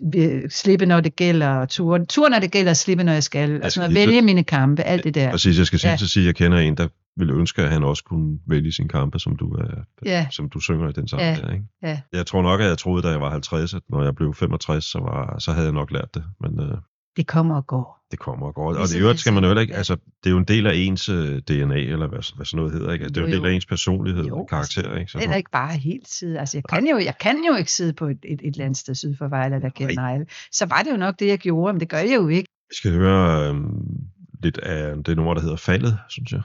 [0.49, 3.49] slippe når det gælder, og ture, ture når det gælder, slippe når jeg skal.
[3.51, 5.31] Jeg Altså skal vælge mine kampe, alt det der.
[5.31, 5.97] Præcis, jeg skal sige, Ja.
[5.97, 9.19] sige, at jeg kender en, der ville ønske, at han også kunne vælge sin kampe,
[9.19, 11.35] som du, er, Ja, som du synger i den sang Ja.
[11.41, 11.65] der, ikke?
[11.83, 12.01] ja.
[12.13, 14.85] Jeg tror nok, at jeg troede, da jeg var 50, at når jeg blev 65,
[14.85, 16.23] så, var, så havde jeg nok lært det.
[16.41, 16.77] Men øh,
[17.19, 18.05] det kommer og går.
[18.11, 18.67] Det kommer og går.
[18.67, 19.77] Og Ligesom det øvrigt skal man jo heller ikke, ja.
[19.77, 22.73] altså, det er jo en del af ens øh, DNA, eller hvad, hvad sådan noget
[22.73, 23.03] hedder, ikke?
[23.03, 25.17] Altså, det er jo en del af ens personlighed Jo, og karakter, ikke?
[25.17, 26.39] Det er ikke bare helt side.
[26.39, 28.77] Altså, jeg kan, jo, jeg kan jo ikke sidde på et, et, et eller andet
[28.77, 30.25] sted syd for Vejle, der kender Ejle.
[30.51, 32.49] Så var det jo nok det, jeg gjorde, men det gør jeg jo ikke.
[32.69, 33.55] Vi skal høre øh,
[34.43, 36.41] lidt af det nummer, der hedder Faldet, synes jeg.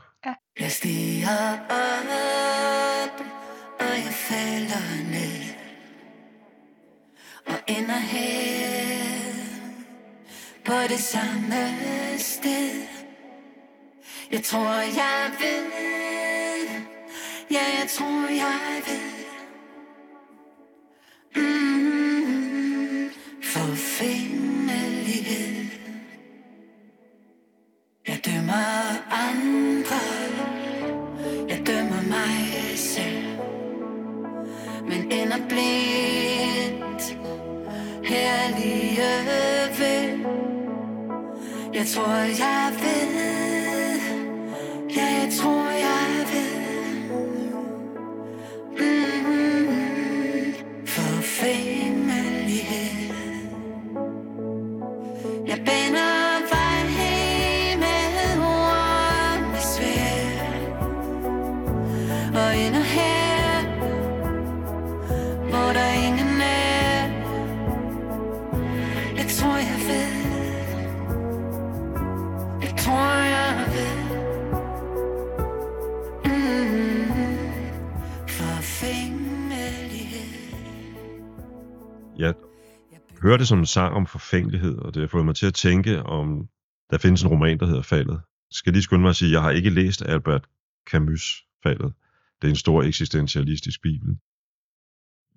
[0.60, 1.28] Jeg stiger
[1.70, 3.20] op,
[3.80, 5.54] og jeg falder ned.
[7.46, 9.13] Og ender her
[10.64, 11.78] på det samme
[12.18, 12.82] sted.
[14.32, 16.68] Jeg tror, jeg ved.
[17.50, 19.00] Ja, jeg tror, jeg ved.
[21.36, 23.10] mm, mm-hmm.
[23.42, 25.66] Forfindelighed
[28.08, 30.00] Jeg dømmer andre.
[31.48, 33.24] Jeg dømmer mig selv.
[34.88, 35.83] Men ender blive
[41.74, 43.14] Jeg tror, jeg ved.
[44.96, 46.54] Ja, jeg tror, jeg ved.
[48.78, 49.68] Mm-hmm.
[49.68, 50.54] Mm,
[50.86, 53.14] forfængelighed.
[55.46, 56.84] Jeg baner vej
[57.78, 60.40] med ord med svær
[62.40, 63.23] Og ender her
[83.24, 86.02] hører det som en sang om forfængelighed, og det har fået mig til at tænke
[86.02, 86.48] om,
[86.90, 88.20] der findes en roman, der hedder Faldet.
[88.50, 90.46] Skal lige skynde mig at sige, at jeg har ikke læst Albert
[90.90, 91.92] Camus' Faldet.
[92.42, 94.16] Det er en stor eksistentialistisk bibel.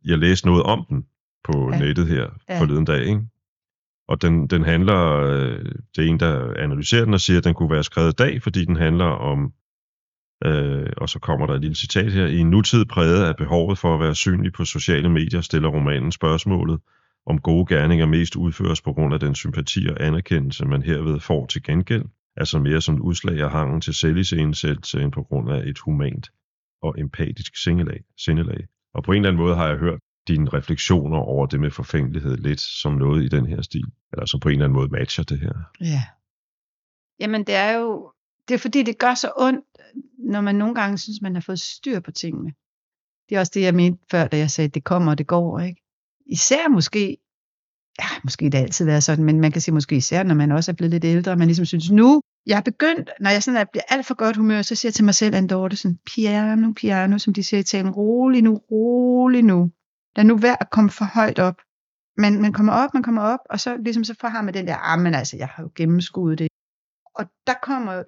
[0.05, 1.05] Jeg læste noget om den
[1.43, 1.79] på Ja.
[1.79, 2.53] nettet her Ja.
[2.53, 2.59] ja.
[2.61, 3.21] forleden dag, ikke?
[4.07, 5.65] Og den, den handler, øh,
[5.95, 8.41] det er en, der analyserer den og siger, at den kunne være skrevet i dag,
[8.41, 9.53] fordi den handler om,
[10.45, 13.77] øh, og så kommer der et lille citat her, i en nutid præget af behovet
[13.77, 16.79] for at være synlig på sociale medier, stiller romanen spørgsmålet,
[17.27, 21.45] om gode gerninger mest udføres på grund af den sympati og anerkendelse, man herved får
[21.45, 22.05] til gengæld,
[22.35, 26.31] altså mere som et udslag af hangen til selvisensættelse end på grund af et humant
[26.81, 28.03] og empatisk sindelag.
[28.17, 28.67] sindelag.
[28.93, 32.37] Og på en eller anden måde har jeg hørt dine refleksioner over det med forfængelighed
[32.37, 35.23] lidt som noget i den her stil, eller som på en eller anden måde matcher
[35.23, 35.53] det her.
[35.81, 36.03] Ja.
[37.19, 38.11] Jamen, det er jo,
[38.47, 39.65] det er fordi, det gør så ondt,
[40.17, 42.53] når man nogle gange synes, man har fået styr på tingene.
[43.29, 45.27] Det er også det, jeg mente før, da jeg sagde, at det kommer og det
[45.27, 45.81] går, ikke?
[46.29, 47.17] Især måske,
[47.99, 50.71] ja, måske det altid været sådan, men man kan sige måske især, når man også
[50.71, 53.65] er blevet lidt ældre, man ligesom synes, nu, jeg er begyndt, når jeg sådan er,
[53.71, 56.73] bliver alt for godt humør, så siger jeg til mig selv, Anne Dorte, sådan, piano,
[56.73, 59.71] piano, som de siger i talen, rolig nu, rolig nu.
[60.15, 61.61] Lad nu være at komme for højt op.
[62.17, 64.75] Men man kommer op, man kommer op, og så ligesom så får man den der,
[64.75, 66.47] ah, men altså, jeg har jo gennemskuet det.
[67.15, 68.03] Og der kommer,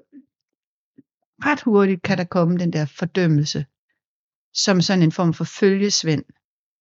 [1.45, 3.65] ret hurtigt kan der komme den der fordømmelse,
[4.53, 6.24] som sådan en form for følgesvend,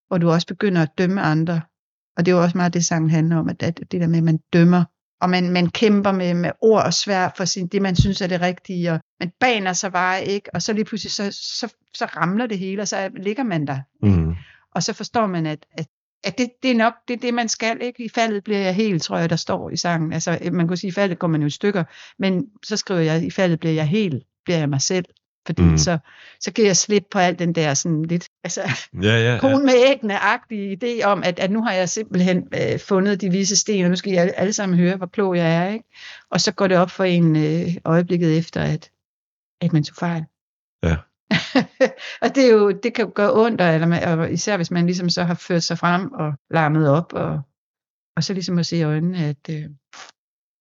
[0.09, 1.61] hvor du også begynder at dømme andre.
[2.17, 4.25] Og det er jo også meget det, sangen handler om, at det der med, at
[4.25, 4.85] man dømmer,
[5.21, 8.27] og man, man kæmper med, med ord og svær for sin, det, man synes er
[8.27, 12.05] det rigtige, og man baner sig bare ikke, og så lige pludselig, så, så, så
[12.05, 13.79] ramler det hele, og så ligger man der.
[14.03, 14.35] Mm.
[14.75, 15.87] Og så forstår man, at, at,
[16.25, 17.83] at det, det er nok det, er det, man skal.
[17.83, 18.05] Ikke?
[18.05, 20.13] I faldet bliver jeg helt, tror jeg, der står i sangen.
[20.13, 21.85] Altså, man kunne sige, i faldet går man jo i stykker,
[22.19, 25.05] men så skriver jeg, i faldet bliver jeg helt, bliver jeg mig selv.
[25.49, 25.79] Fordi Mm.
[25.79, 25.99] så,
[26.41, 28.61] så giver jeg slip på alt den der sådan lidt, altså
[29.03, 29.39] Ja, ja, ja.
[29.41, 33.57] kone med æggene-agtige idé om, at, at nu har jeg simpelthen øh, fundet de vise
[33.57, 35.69] sten, og nu skal I alle, alle sammen høre, hvor klog jeg er.
[35.73, 35.85] Ikke?
[36.31, 38.91] Og så går det op for en øh, øjeblikket efter, at,
[39.61, 40.25] at man tog fejl.
[40.83, 40.97] Ja.
[42.23, 44.87] og det, er jo, det kan jo gøre ondt, eller man, og især hvis man
[44.87, 47.41] ligesom så har ført sig frem og larmet op, og,
[48.17, 49.65] og så ligesom at se i øjnene, at, øh,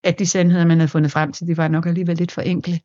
[0.03, 2.79] at de sandheder, man havde fundet frem til, de var nok alligevel lidt for enkle.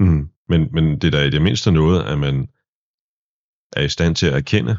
[0.00, 0.28] Mm.
[0.48, 2.48] Men, men det er da i det mindste noget, at man
[3.72, 4.78] er i stand til at erkende,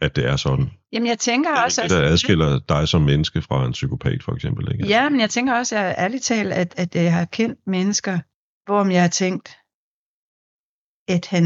[0.00, 0.70] at det er sådan.
[0.92, 1.82] Jamen jeg tænker Det også...
[1.82, 4.72] det, der altså, adskiller dig som menneske fra en psykopat, for eksempel.
[4.72, 4.86] Ikke?
[4.86, 8.18] Ja, men jeg tænker også, at ærligt talt, at, at jeg har kendt mennesker,
[8.64, 9.48] hvorom jeg har tænkt,
[11.08, 11.44] at han,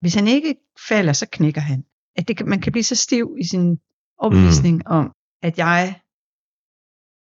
[0.00, 0.54] hvis han ikke
[0.88, 1.84] falder, så knækker han.
[2.16, 3.80] At det, man kan blive så stiv i sin
[4.18, 4.82] opvisning mm.
[4.86, 6.00] om, at jeg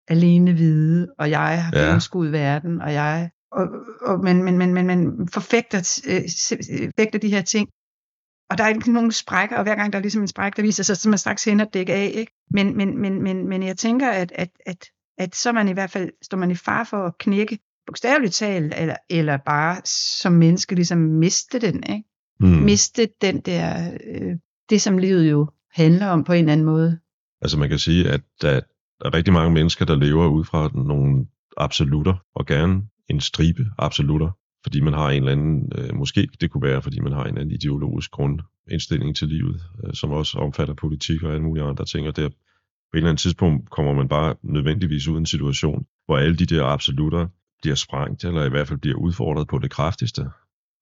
[0.08, 1.84] alene vide, og jeg har Ja.
[1.84, 3.68] gennemskuet verden, og jeg og,
[4.02, 7.70] og men, men, men, men, men forfægter, øh, forfægter de her ting.
[8.50, 10.62] Og der er ikke nogen sprækker, og hver gang der er ligesom en spræk, der
[10.62, 12.12] viser sig, så man straks hen og dække af.
[12.16, 12.32] Ikke?
[12.52, 14.86] Men, men, men, men, men jeg tænker, at, at, at,
[15.18, 18.74] at så man i hvert fald, står man i far for at knække, bogstaveligt talt,
[18.78, 21.84] eller, eller bare som menneske ligesom miste den.
[21.90, 22.04] Ikke?
[22.40, 22.48] Mm.
[22.48, 24.36] Miste den der, øh,
[24.70, 27.00] det som livet jo handler om på en eller anden måde.
[27.42, 28.62] Altså man kan sige, at da
[29.02, 31.26] der er rigtig mange mennesker, der lever ud fra nogle
[31.58, 34.30] absolutter, og gerne en stribe absolutter,
[34.64, 37.28] fordi man har en eller anden, øh, måske det kunne være, fordi man har en
[37.28, 41.86] eller anden ideologisk grundindstilling til livet, øh, som også omfatter politik og alle mulige andre
[41.86, 45.26] ting, og der på et eller andet tidspunkt kommer man bare nødvendigvis ud i en
[45.26, 47.28] situation, hvor alle de der absolutter
[47.62, 50.22] bliver sprængt, eller i hvert fald bliver udfordret på det kraftigste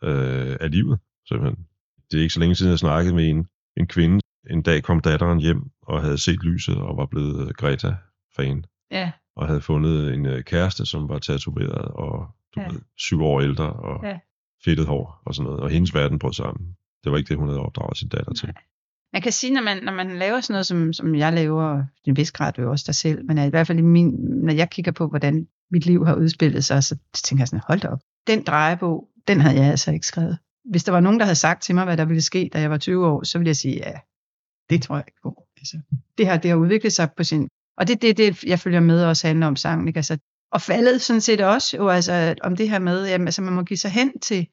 [0.03, 0.99] øh, af livet.
[1.28, 1.65] Simpelthen.
[2.11, 3.47] Det er ikke så længe siden, jeg snakkede med en,
[3.78, 4.20] en kvinde.
[4.49, 7.95] En dag kom datteren hjem og havde set lyset og var blevet øh, Greta
[8.39, 8.65] Greta-fan.
[8.91, 12.67] Ja, Og havde fundet en øh, kæreste, som var tatoveret og du Ja.
[12.71, 14.19] ved, syv år ældre og Ja.
[14.65, 15.59] fedtet hår og sådan noget.
[15.59, 16.75] Og hendes verden brød sammen.
[17.03, 18.53] Det var ikke det, hun havde opdraget sin datter til.
[19.13, 21.85] Man kan sige, når man, når man laver sådan noget, som, som jeg laver, og
[22.05, 24.09] i en vis grad jo også dig selv, men i hvert fald i min,
[24.45, 27.79] når jeg kigger på, hvordan mit liv har udspillet sig, så tænker jeg sådan, hold
[27.79, 27.99] da op.
[28.27, 30.37] Den drejebog, den havde jeg altså ikke skrevet.
[30.71, 32.69] Hvis der var nogen, der havde sagt til mig, hvad der ville ske, da jeg
[32.69, 33.93] var 20 år, så ville jeg sige, ja,
[34.69, 35.43] det tror jeg ikke på.
[35.57, 35.79] Altså,
[36.17, 37.49] det her, det har udviklet sig på sin...
[37.80, 39.88] Og det er det, det, jeg følger med også handler om sangen.
[39.88, 39.97] Ikke?
[39.97, 40.17] Altså,
[40.51, 43.63] og faldet sådan set også, jo, altså, om det her med, at altså, man må
[43.63, 44.47] give sig hen til,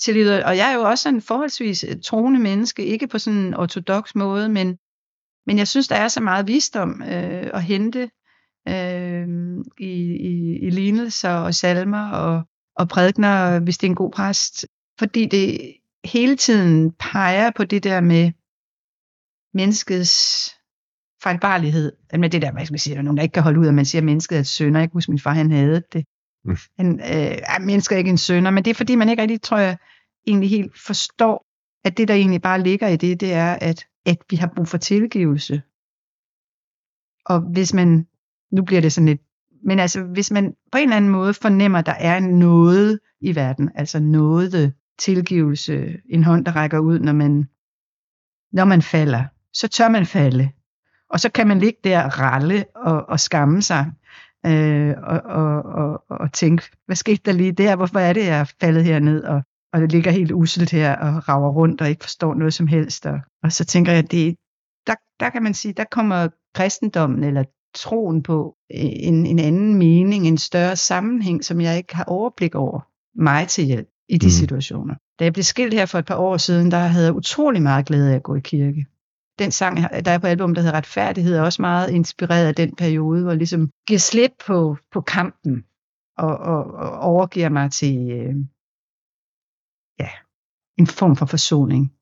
[0.00, 0.44] til livet.
[0.44, 4.14] Og jeg er jo også en forholdsvis øh, troende menneske, ikke på sådan en ortodox
[4.14, 4.76] måde, men,
[5.46, 8.10] men jeg synes, der er så meget visdom øh, at hente
[8.68, 9.28] øh,
[9.78, 12.42] i, i, i lignelser og salmer og,
[12.76, 14.66] og prædikner, hvis det er en god præst.
[14.98, 15.74] Fordi det
[16.04, 18.32] hele tiden peger på det der med
[19.54, 20.59] menneskets
[21.22, 21.92] fejlbarlighed.
[22.18, 23.68] Med det der, hvad skal man sige, der er nogen, der ikke kan holde ud,
[23.68, 24.80] at man siger, at mennesket er et sønder.
[24.80, 26.04] Jeg kan huske, min far, han havde det.
[26.44, 26.56] Mm.
[26.78, 29.42] Han, øh, er mennesket er ikke en sønder, men det er fordi, man ikke rigtig,
[29.42, 29.76] tror jeg,
[30.26, 31.46] egentlig helt forstår,
[31.84, 34.68] at det, der egentlig bare ligger i det, det er, at, at vi har brug
[34.68, 35.62] for tilgivelse.
[37.26, 38.06] Og hvis man,
[38.52, 39.20] nu bliver det sådan lidt,
[39.64, 43.34] men altså, hvis man på en eller anden måde fornemmer, at der er noget i
[43.34, 47.48] verden, altså noget tilgivelse, en hånd, der rækker ud, når man,
[48.52, 50.50] når man falder, så tør man falde.
[51.10, 53.92] Og så kan man ligge der og ralle og, og skamme sig,
[54.46, 57.76] øh, og, og, og, og tænke, hvad skete der lige der?
[57.76, 59.42] Hvorfor er det, jeg er faldet herned, og,
[59.72, 63.06] og det ligger helt uselt her, og rager rundt, og ikke forstår noget som helst.
[63.06, 64.36] Og, og så tænker jeg, det,
[64.86, 67.44] der, der kan man sige, der kommer kristendommen, eller
[67.74, 72.80] troen på en, en anden mening, en større sammenhæng, som jeg ikke har overblik over,
[73.14, 74.28] mig til hjælp i de Mm.
[74.28, 74.30] mm.
[74.30, 74.94] situationer.
[75.18, 77.86] Da jeg blev skilt her for et par år siden, der havde jeg utrolig meget
[77.86, 78.86] glæde af at gå i kirke.
[79.40, 82.76] Den sang, der er på album, der hedder Retfærdighed, er også meget inspireret af den
[82.76, 85.64] periode, hvor jeg ligesom giver slip på, på kampen
[86.18, 88.34] og, og, og overgiver mig til øh,
[90.00, 90.08] ja,
[90.78, 91.92] en form for forsoning.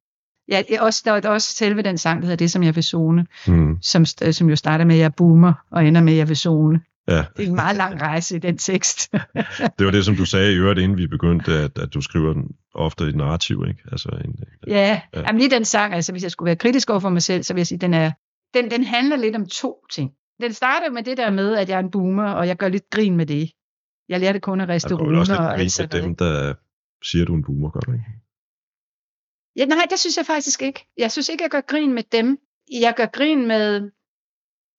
[0.49, 3.26] Ja, også, der er også selve den sang, der hedder Det, som jeg vil zone,
[3.49, 3.78] Mm.
[3.82, 6.36] som, st- som jo starter med, at jeg boomer, og ender med, at jeg vil
[6.36, 6.80] zone.
[7.09, 9.12] Ja, Det er en meget lang rejse i den tekst.
[9.78, 12.32] det var det, som du sagde i øvrigt, inden vi begyndte, at, at du skriver
[12.32, 13.83] den ofte i et narrativ, ikke?
[13.93, 15.03] Altså en, ja, Ja.
[15.14, 15.20] ja.
[15.20, 17.55] Jamen, lige den sang, altså hvis jeg skulle være kritisk over for mig selv, så
[17.55, 18.12] vil jeg sige, den er,
[18.55, 20.12] den, den handler lidt om to ting.
[20.41, 22.91] Den starter med det der med, at jeg er en boomer, og jeg gør lidt
[22.91, 23.51] grin med det.
[24.09, 26.55] Jeg lærte kun at riste runer lidt og alt sådan dem, der
[27.05, 28.05] siger, du er en boomer, gør du ikke?
[29.57, 30.87] Ja, nej, det synes jeg faktisk ikke.
[30.99, 32.39] Jeg synes ikke, jeg gør grin med dem.
[32.72, 33.91] Jeg gør grin med...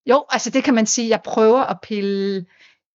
[0.06, 2.46] Jo, altså det kan man sige, jeg prøver at pille...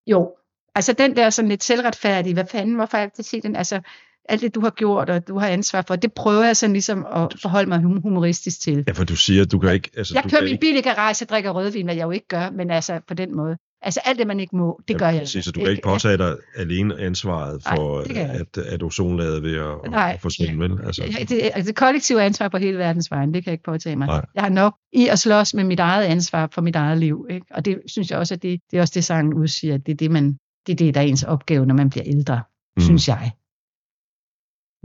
[0.06, 0.36] Jo,
[0.74, 3.56] altså den der sådan lidt selvretfærdige, hvad fanden, hvorfor har jeg altid set den?
[3.56, 3.80] Altså
[4.28, 7.06] alt det, du har gjort, og du har ansvar for, det prøver jeg sådan ligesom
[7.14, 8.84] at forholde mig hum- humoristisk til.
[8.86, 9.90] Ja, for du siger, at du kan ikke...
[9.96, 12.10] Altså, Jeg du kører min ikke, bil i garage og drikker rødvin, hvad jeg jo
[12.10, 13.56] ikke gør, men altså på den måde.
[13.82, 15.20] Altså alt det, man ikke må, det gør jeg.
[15.20, 19.56] Præcis, så du kan ikke påtage dig alene ansvaret for, jeg at, at ozonlaget ved
[19.56, 20.12] at, Nej.
[20.14, 20.86] at forsvinde, vel?
[20.86, 23.64] Altså, Ja, det, altså, det kollektive ansvar på hele verdens vegne, det kan jeg ikke
[23.64, 24.06] påtage mig.
[24.06, 24.24] Nej.
[24.34, 27.26] Jeg har nok i at slås med mit eget ansvar for mit eget liv.
[27.30, 27.46] Ikke?
[27.50, 29.92] Og det synes jeg også, at det, det er også det, sangen udsiger, at det
[29.92, 32.40] er det, man, det er det, der er ens opgave, når man bliver ældre,
[32.76, 32.82] mm.
[32.82, 33.30] synes jeg.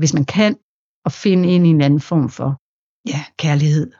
[0.01, 0.55] Hvis man kan
[1.05, 2.61] at finde ind i en anden form for
[3.09, 3.91] ja, kærlighed,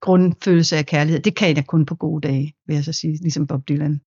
[0.00, 3.46] grundfølelse af kærlighed, det kan jeg kun på gode dage, vil jeg så sige, ligesom
[3.46, 4.00] Bob Dylan.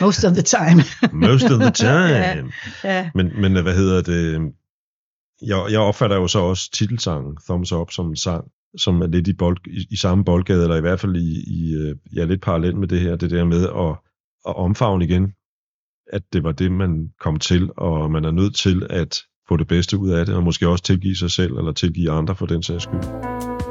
[0.00, 0.82] Most of the time.
[1.28, 2.16] Most of the time.
[2.18, 2.44] Ja.
[2.84, 3.10] ja.
[3.14, 4.52] Men, men hvad hedder det?
[5.42, 8.44] Jeg, jeg opfatter jo så også titelsangen, Thumbs Up, som en sang,
[8.78, 11.74] som er lidt i, bold, i, i samme boldgade, eller i hvert fald i, i
[11.74, 13.90] øh, ja, lidt parallelt med det her, det der med at,
[14.48, 15.32] at omfavne igen,
[16.12, 19.68] at det var det, man kom til, og man er nødt til at få det
[19.68, 22.62] bedste ud af det, og måske også tilgive sig selv, eller tilgive andre for den
[22.62, 23.65] sags skyld.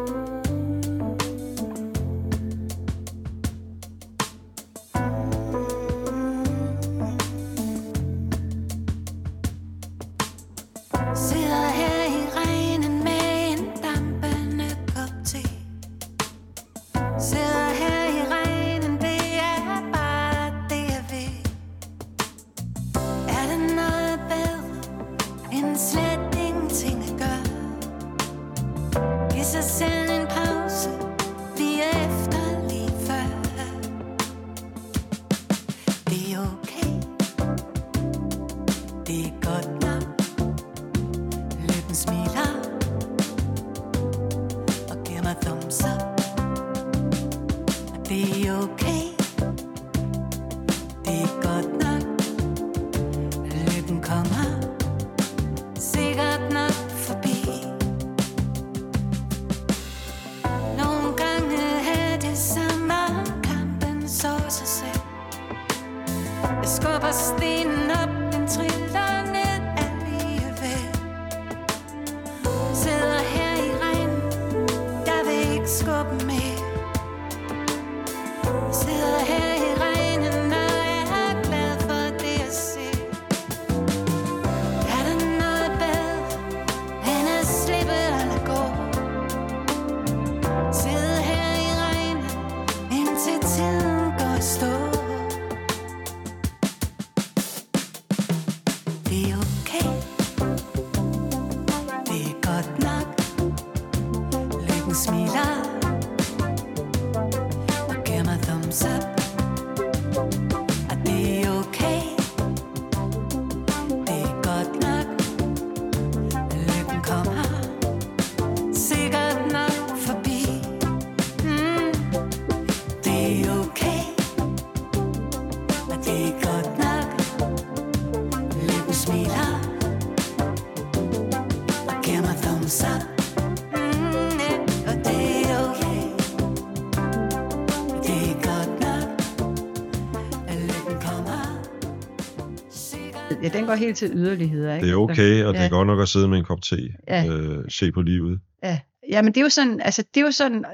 [143.57, 144.75] Den går helt til yderligheder.
[144.75, 144.85] Ikke?
[144.87, 145.65] Det er okay, og det Ja.
[145.65, 146.89] er godt nok at sidde med en kop te.
[147.07, 147.25] Ja.
[147.27, 148.39] Øh, se på livet.
[148.63, 148.79] Ja,
[149.11, 150.65] ja men det er jo sådan, altså det er jo sådan,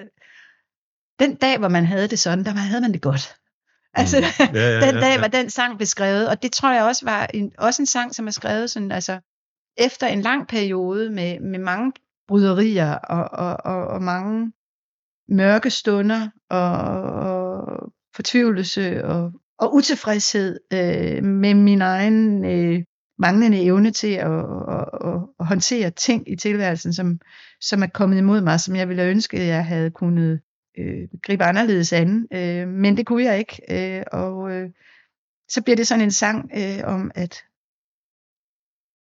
[1.19, 3.35] den dag, hvor man havde det sådan, der havde man det godt.
[3.93, 4.55] Altså, Mm.
[4.55, 5.19] Ja, ja, den ja, dag ja.
[5.19, 8.27] var den sang beskrevet, og det tror jeg også var en, også en sang, som
[8.27, 9.19] er skrevet sådan, altså,
[9.77, 11.91] efter en lang periode med, med mange
[12.27, 14.51] bryderier og, og, og, og mange
[15.29, 16.71] mørke stunder og,
[17.03, 19.31] og fortvivlelse og,
[19.61, 22.83] og utilfredshed øh, med min egen øh,
[23.19, 24.31] manglende evne til at,
[24.69, 27.19] at, at, at håndtere ting i tilværelsen, som,
[27.61, 30.41] som er kommet imod mig, som jeg ville ønske, at jeg havde kunnet
[30.77, 32.27] øh, gribe anderledes an.
[32.33, 33.61] Øh, men det kunne jeg ikke.
[33.69, 34.69] Øh, og øh,
[35.49, 37.43] så bliver det sådan en sang øh, om, at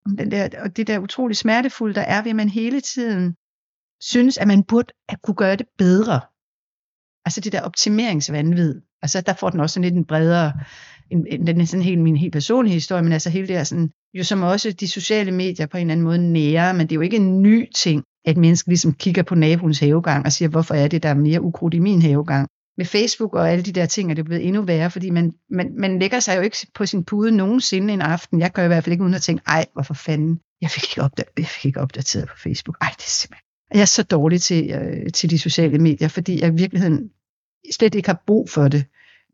[0.07, 3.36] om den der, og det der utrolig smertefulde, der er ved, at man hele tiden
[4.00, 6.20] synes, at man burde at kunne gøre det bedre.
[7.24, 8.80] Altså det der optimeringsvanvid.
[9.03, 10.53] Altså der får den også sådan lidt en bredere,
[11.11, 13.64] en, en, den er sådan helt min helt personlige historie, men altså hele det her
[13.64, 16.92] sådan, jo som også de sociale medier på en eller anden måde nære, men det
[16.92, 20.48] er jo ikke en ny ting, at mennesker ligesom kigger på naboens havegang og siger,
[20.48, 22.48] hvorfor er det, der er mere ukrudt i min havegang.
[22.78, 25.72] Med Facebook og alle de der ting er det blevet endnu værre, fordi man, man,
[25.78, 28.40] man lægger sig jo ikke på sin pude nogensinde en aften.
[28.40, 31.03] Jeg gør i hvert fald ikke uden at tænke, ej, hvorfor fanden, jeg fik ikke,
[31.03, 32.76] opdateret, jeg fik ikke opdateret på Facebook.
[32.80, 33.44] Ej, det er simpelthen.
[33.74, 37.11] Jeg er så dårlig til, øh, til de sociale medier, fordi jeg i virkeligheden
[37.70, 38.84] slet ikke har brug for det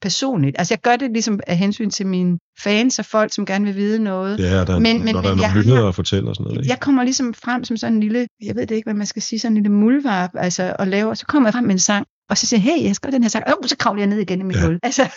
[0.03, 0.57] personligt.
[0.59, 3.76] Altså jeg gør det ligesom af hensyn til mine fans og folk, som gerne vil
[3.76, 4.39] vide noget.
[4.39, 6.59] Ja, der, Men- men- når der men er nogle nyheder at fortælle og sådan noget.
[6.59, 6.70] Ikke?
[6.70, 9.22] Jeg kommer ligesom frem som sådan en lille, jeg ved det ikke, hvad man skal
[9.22, 12.07] sige, sådan en lille muldvarp, altså, og laver, så kommer jeg frem med en sang,
[12.31, 14.18] og så siger hey, jeg skal gøre den her sang, oh, så kravler jeg ned
[14.18, 14.64] igen i mit Ja.
[14.66, 14.79] hul.
[14.83, 15.09] Altså,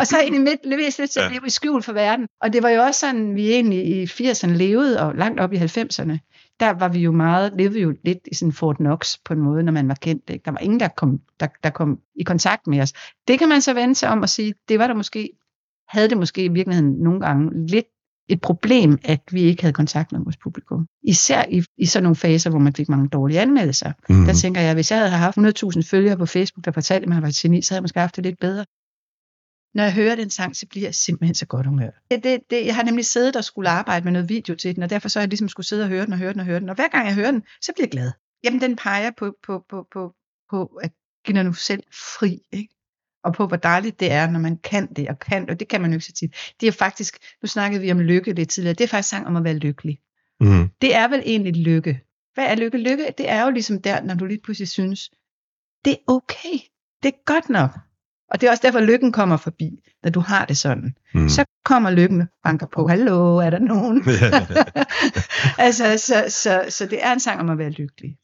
[0.00, 2.26] og så ind i midt, leveres lidt til at leve i skjul for verden.
[2.42, 5.56] Og det var jo også sådan, vi egentlig i 80'erne levede, og langt op i
[5.56, 6.18] 90'erne,
[6.60, 9.40] der var vi jo meget, levede vi jo lidt i sådan Fort Knox på en
[9.40, 10.30] måde, når man var kendt.
[10.30, 10.44] Ikke?
[10.44, 12.92] Der var ingen, der kom, der, der kom i kontakt med os.
[13.28, 15.30] Det kan man så vende sig om og sige, det var der måske,
[15.88, 17.86] havde det måske i virkeligheden nogle gange lidt
[18.28, 20.86] et problem, at vi ikke havde kontakt med vores publikum.
[21.02, 23.92] Især i, i sådan nogle faser, hvor man fik mange dårlige anmeldelser.
[24.08, 24.24] Mm.
[24.24, 27.16] Der tænker jeg, hvis jeg havde haft 100.000 følgere på Facebook, der fortalte mig, at
[27.16, 28.64] jeg var et geni, så havde jeg måske haft det lidt bedre.
[29.74, 31.90] Når jeg hører den sang, så bliver jeg simpelthen så godt humør.
[32.10, 34.82] Det, det, det, jeg har nemlig siddet og skulle arbejde med noget video til den,
[34.82, 36.46] og derfor så har jeg ligesom skulle sidde og høre den og høre den og
[36.46, 36.68] høre den.
[36.68, 38.12] Og hver gang jeg hører den, så bliver jeg glad.
[38.44, 40.14] Jamen, den peger på, på, på, på,
[40.50, 40.90] på at
[41.24, 42.74] give dig nu selv fri, ikke?
[43.24, 45.80] og på hvor dejligt det er, når man kan det, og kan, og det kan
[45.80, 46.34] man jo ikke så tit.
[46.60, 49.36] Det er faktisk, nu snakkede vi om lykke lidt tidligere, det er faktisk sang om
[49.36, 49.98] at være lykkelig.
[50.40, 50.68] Mm.
[50.80, 52.00] Det er vel egentlig lykke.
[52.34, 52.78] Hvad er lykke?
[52.78, 55.10] Lykke, det er jo ligesom der, når du lige pludselig synes,
[55.84, 56.58] det er okay,
[57.02, 57.70] det er godt nok.
[58.30, 59.70] Og det er også derfor, lykken kommer forbi,
[60.02, 60.94] når du har det sådan.
[61.14, 61.28] Mm.
[61.28, 64.02] Så kommer lykken og banker på, hallo, er der nogen?
[64.06, 64.46] Ja.
[65.66, 68.16] altså, så, så, så det er en sang om at være lykkelig.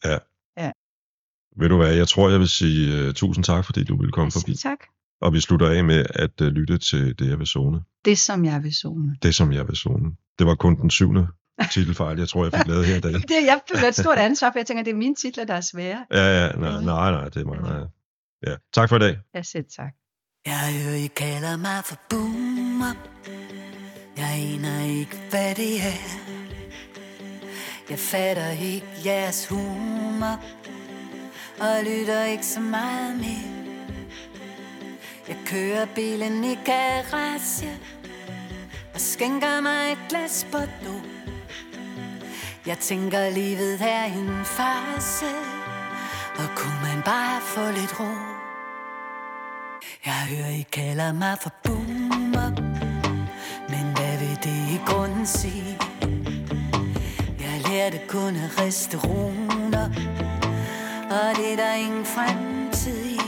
[1.58, 4.32] Ved du hvad, jeg tror, jeg vil sige uh, tusind tak, fordi du ville komme
[4.32, 4.54] forbi.
[4.54, 4.78] Tak.
[5.20, 7.80] Og vi slutter af med at uh, lytte til Det, jeg vil zone.
[8.04, 9.16] Det, som jeg vil zone.
[9.22, 10.10] Det, som jeg vil zone.
[10.38, 11.26] Det var kun den syvende
[11.70, 13.12] titelfejl, jeg tror, jeg fik lavet her i dag.
[13.32, 15.60] Det, jeg føler et stort ansvar, for jeg tænker, det er mine titler, der er
[15.60, 16.04] svære.
[16.10, 17.60] Ja, ja, nej, nej, nej det er mig.
[17.60, 17.80] Nej.
[18.46, 18.56] Ja.
[18.72, 19.18] Tak for i dag.
[19.34, 19.92] Jeg selv tak.
[20.46, 22.94] Jeg hører, I kalder mig for boomer
[24.16, 26.00] Jeg aner ikke, hvad det er.
[27.90, 30.40] Jeg fatter ikke jeres humor.
[31.60, 33.56] Og lytter ikke så meget mere.
[35.28, 37.78] Jeg kører bilen i garage.
[38.94, 41.06] Og skænker mig et glas Bordeaux.
[42.66, 45.65] Jeg tænker, livet er en farse.
[46.38, 48.10] Og kunne man bare få lidt ro?
[50.06, 52.50] Jeg hører, I kalder mig for boomer.
[53.68, 55.78] Men hvad vil det i grunden sige?
[57.40, 59.86] Jeg lærte kun at riste runer.
[61.10, 63.20] Og det er der ingen fremtid i.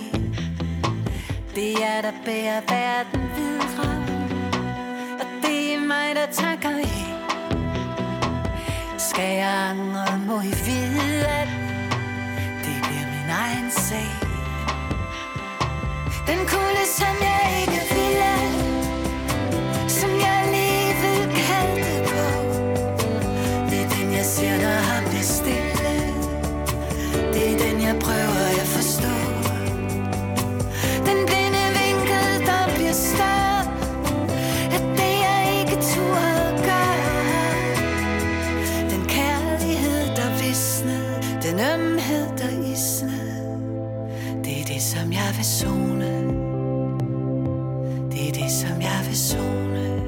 [1.54, 3.96] Det er der bærer verden videre.
[5.20, 7.04] Og det er mig, der takker i.
[8.98, 11.67] Skal jeg angre, må I vide, at
[13.28, 14.10] min egen sag.
[16.26, 18.34] Den kulde, som jeg ikke ville
[19.88, 22.24] Som jeg lige vil kalde på
[23.70, 25.80] Det er den, jeg ser, der har bestilt
[27.32, 28.37] Det er den, jeg prøver
[45.58, 46.12] zone.
[48.10, 50.02] Det er det, som jeg vil zone.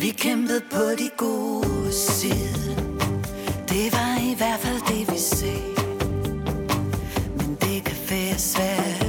[0.00, 2.76] Vi kæmpede på de gode side.
[3.68, 5.74] Det var i hvert fald det, vi sagde.
[7.36, 9.01] Men det kan være svært